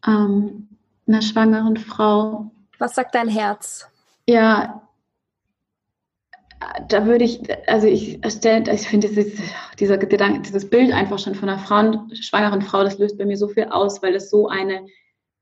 [0.06, 0.68] Ähm,
[1.08, 2.52] einer schwangeren Frau.
[2.78, 3.88] Was sagt dein Herz?
[4.28, 4.88] Ja,
[6.88, 9.40] da würde ich, also ich erstelle, ich finde dieses,
[9.80, 13.36] dieser Gedanke, dieses Bild einfach schon von einer Frau, schwangeren Frau, das löst bei mir
[13.36, 14.86] so viel aus, weil es so eine,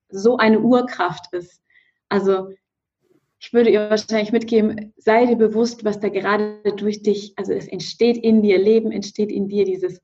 [0.08, 1.60] so eine Urkraft ist.
[2.08, 2.50] Also
[3.38, 7.68] ich würde ihr wahrscheinlich mitgeben, sei dir bewusst, was da gerade durch dich, also es
[7.68, 10.00] entsteht in dir, Leben entsteht in dir, dieses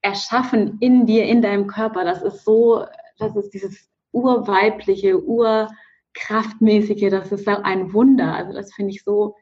[0.00, 2.84] Erschaffen in dir, in deinem Körper, das ist so,
[3.18, 8.34] das ist dieses urweibliche, urkraftmäßige, das ist ein Wunder.
[8.34, 9.36] Also das finde ich so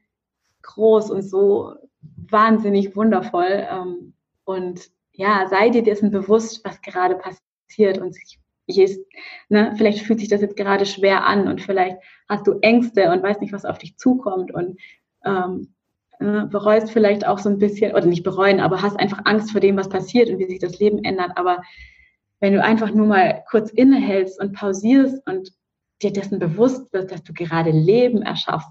[0.62, 3.66] groß und so wahnsinnig wundervoll.
[3.70, 8.39] Ähm, und ja, sei dir dessen bewusst, was gerade passiert und sich
[8.78, 9.04] ist,
[9.48, 11.96] ne, vielleicht fühlt sich das jetzt gerade schwer an und vielleicht
[12.28, 14.78] hast du Ängste und weißt nicht, was auf dich zukommt und
[15.24, 15.74] ähm,
[16.20, 19.60] äh, bereust vielleicht auch so ein bisschen, oder nicht bereuen, aber hast einfach Angst vor
[19.60, 21.32] dem, was passiert und wie sich das Leben ändert.
[21.36, 21.62] Aber
[22.40, 25.52] wenn du einfach nur mal kurz innehältst und pausierst und
[26.02, 28.70] dir dessen bewusst wirst, dass du gerade Leben erschaffst,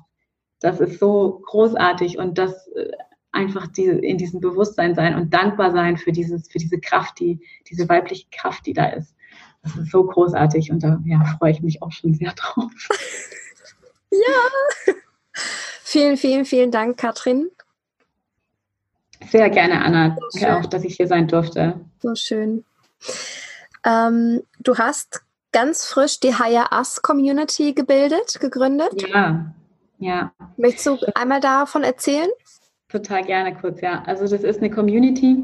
[0.60, 2.91] das ist so großartig und das äh,
[3.32, 7.39] einfach die, in diesem Bewusstsein sein und dankbar sein für dieses, für diese Kraft, die,
[7.70, 9.16] diese weibliche Kraft, die da ist.
[9.64, 12.72] Das ist so großartig und da ja, freue ich mich auch schon sehr drauf.
[14.12, 14.93] ja.
[15.84, 17.49] Vielen, vielen, vielen Dank, Katrin.
[19.28, 20.18] Sehr gerne, Anna.
[20.30, 21.80] So auch, dass ich hier sein durfte.
[22.01, 22.64] So schön.
[23.86, 29.07] Ähm, du hast ganz frisch die Hire Us Community gebildet, gegründet.
[29.10, 29.53] Ja,
[29.97, 30.32] ja.
[30.57, 32.30] Möchtest du einmal davon erzählen?
[32.88, 34.03] Total gerne kurz, ja.
[34.05, 35.43] Also das ist eine Community,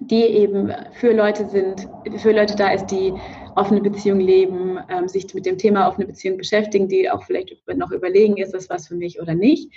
[0.00, 1.88] die eben für Leute sind,
[2.18, 3.12] für Leute da ist, die
[3.54, 7.90] offene Beziehung leben, ähm, sich mit dem Thema offene Beziehung beschäftigen, die auch vielleicht noch
[7.90, 9.72] überlegen, ist das was für mich oder nicht.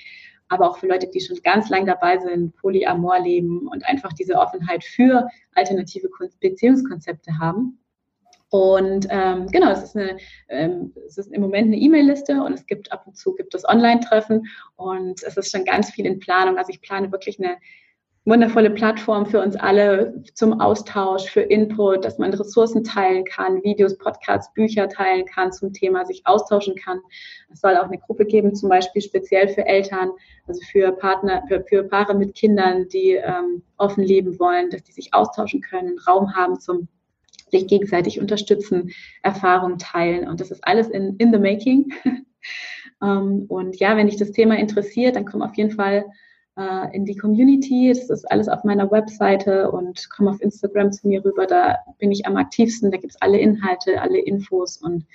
[0.50, 4.36] Aber auch für Leute, die schon ganz lang dabei sind, Polyamor leben und einfach diese
[4.36, 6.10] Offenheit für alternative
[6.42, 7.80] Beziehungskonzepte haben.
[8.52, 10.18] Und ähm, genau, es ist, eine,
[10.48, 13.68] ähm, es ist im Moment eine E-Mail-Liste und es gibt ab und zu gibt es
[13.68, 16.58] Online-Treffen und es ist schon ganz viel in Planung.
[16.58, 17.58] Also ich plane wirklich eine
[18.30, 23.98] wundervolle Plattform für uns alle zum Austausch, für Input, dass man Ressourcen teilen kann, Videos,
[23.98, 27.00] Podcasts, Bücher teilen kann zum Thema, sich austauschen kann.
[27.52, 30.12] Es soll auch eine Gruppe geben, zum Beispiel speziell für Eltern,
[30.48, 34.94] also für Partner, für, für Paare mit Kindern, die ähm, offen leben wollen, dass die
[34.94, 36.88] sich austauschen können, Raum haben zum
[37.52, 38.92] sich gegenseitig unterstützen,
[39.24, 40.28] Erfahrungen teilen.
[40.28, 41.92] Und das ist alles in, in the making.
[43.02, 46.06] um, ähm, und ja, wenn dich das Thema interessiert, dann komm auf jeden Fall
[46.60, 47.94] äh, in die Community.
[47.96, 51.48] Das ist alles auf meiner Webseite und komm auf Instagram zu mir rüber.
[51.48, 52.92] Da bin ich am aktivsten.
[52.92, 55.06] Da gibt es alle Inhalte, alle Infos und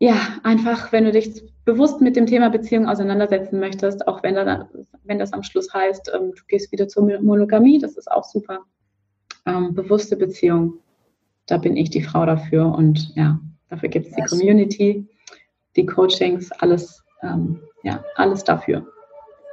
[0.00, 4.68] ja, einfach, wenn du dich bewusst mit dem Thema Beziehung auseinandersetzen möchtest, auch wenn, da,
[5.04, 8.60] wenn das am Schluss heißt, ähm, du gehst wieder zur Monogamie, das ist auch super.
[9.46, 10.74] Ähm, bewusste Beziehung,
[11.46, 13.38] da bin ich die Frau dafür und ja,
[13.70, 15.06] dafür gibt es die Community,
[15.76, 18.86] die Coachings, alles, ähm, ja, alles dafür.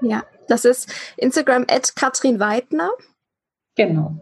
[0.02, 2.92] Ja, das ist Instagram at Katrin Weidner.
[3.76, 4.18] Genau.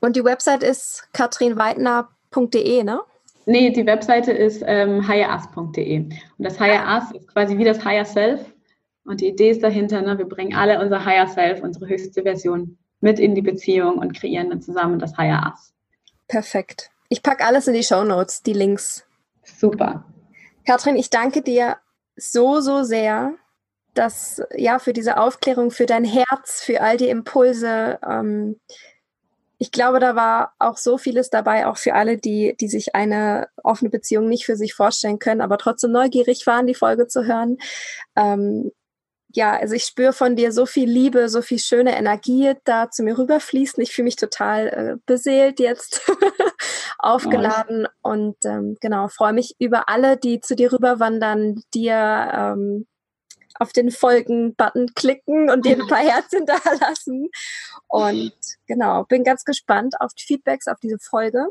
[0.00, 3.00] Und die Website ist katrinweidner.de, ne?
[3.46, 6.00] Nee, die Webseite ist ähm, higheras.de.
[6.00, 8.44] Und das Higher Us ist quasi wie das Higher Self.
[9.04, 12.76] Und die Idee ist dahinter, ne, wir bringen alle unser Higher Self, unsere höchste Version,
[13.00, 15.72] mit in die Beziehung und kreieren dann zusammen das Higher Us.
[16.28, 16.90] Perfekt.
[17.08, 19.06] Ich packe alles in die Show Notes, die Links.
[19.42, 20.04] Super.
[20.66, 21.78] Katrin, ich danke dir
[22.16, 23.32] so, so sehr
[23.94, 27.98] dass ja für diese Aufklärung, für dein Herz, für all die Impulse.
[28.08, 28.60] Ähm,
[29.58, 33.48] ich glaube, da war auch so vieles dabei, auch für alle, die, die sich eine
[33.64, 37.58] offene Beziehung nicht für sich vorstellen können, aber trotzdem neugierig waren, die Folge zu hören.
[38.14, 38.70] Ähm,
[39.34, 43.02] ja, also ich spüre von dir so viel Liebe, so viel schöne Energie da zu
[43.02, 43.82] mir rüberfließen.
[43.82, 46.02] Ich fühle mich total äh, beseelt jetzt,
[46.98, 48.10] aufgeladen oh.
[48.10, 52.86] und ähm, genau, freue mich über alle, die zu dir rüberwandern, dir ähm,
[53.58, 57.28] auf den Folgen-Button klicken und dir ein paar Herzen da lassen.
[57.86, 58.32] Und
[58.66, 61.46] genau, bin ganz gespannt auf die Feedbacks auf diese Folge.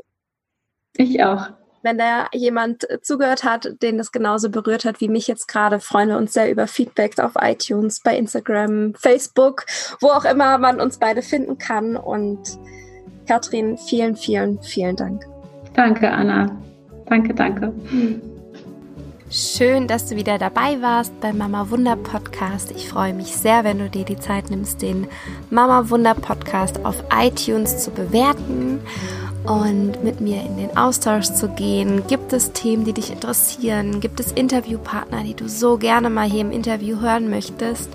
[0.95, 1.47] Ich auch.
[1.83, 6.09] Wenn da jemand zugehört hat, den das genauso berührt hat wie mich jetzt gerade, freuen
[6.09, 9.65] wir uns sehr über Feedbacks auf iTunes, bei Instagram, Facebook,
[10.01, 11.95] wo auch immer man uns beide finden kann.
[11.95, 12.57] Und
[13.27, 15.25] Katrin, vielen, vielen, vielen Dank.
[15.75, 16.57] Danke, Anna.
[17.05, 17.73] Danke, danke.
[19.29, 22.71] Schön, dass du wieder dabei warst beim Mama Wunder Podcast.
[22.71, 25.05] Ich freue mich sehr, wenn du dir die Zeit nimmst, den
[25.49, 28.79] Mama Wunder Podcast auf iTunes zu bewerten
[29.43, 32.07] und mit mir in den Austausch zu gehen.
[32.07, 33.99] Gibt es Themen, die dich interessieren?
[33.99, 37.89] Gibt es Interviewpartner, die du so gerne mal hier im Interview hören möchtest?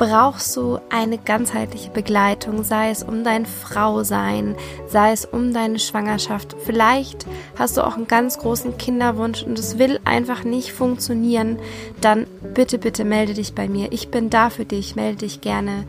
[0.00, 4.56] Brauchst du eine ganzheitliche Begleitung, sei es um dein Frausein,
[4.88, 6.56] sei es um deine Schwangerschaft.
[6.64, 7.26] Vielleicht
[7.58, 11.58] hast du auch einen ganz großen Kinderwunsch und es will einfach nicht funktionieren.
[12.00, 13.92] Dann bitte, bitte melde dich bei mir.
[13.92, 14.96] Ich bin da für dich.
[14.96, 15.84] Melde dich gerne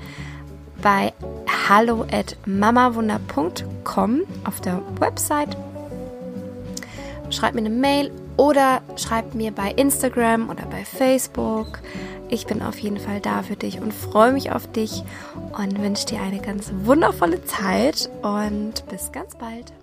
[0.82, 1.14] bei
[1.70, 5.56] hallo at mamawunder.com auf der Website.
[7.30, 11.80] Schreib mir eine Mail oder schreib mir bei Instagram oder bei Facebook.
[12.32, 15.04] Ich bin auf jeden Fall da für dich und freue mich auf dich
[15.52, 19.74] und wünsche dir eine ganz wundervolle Zeit und bis ganz bald.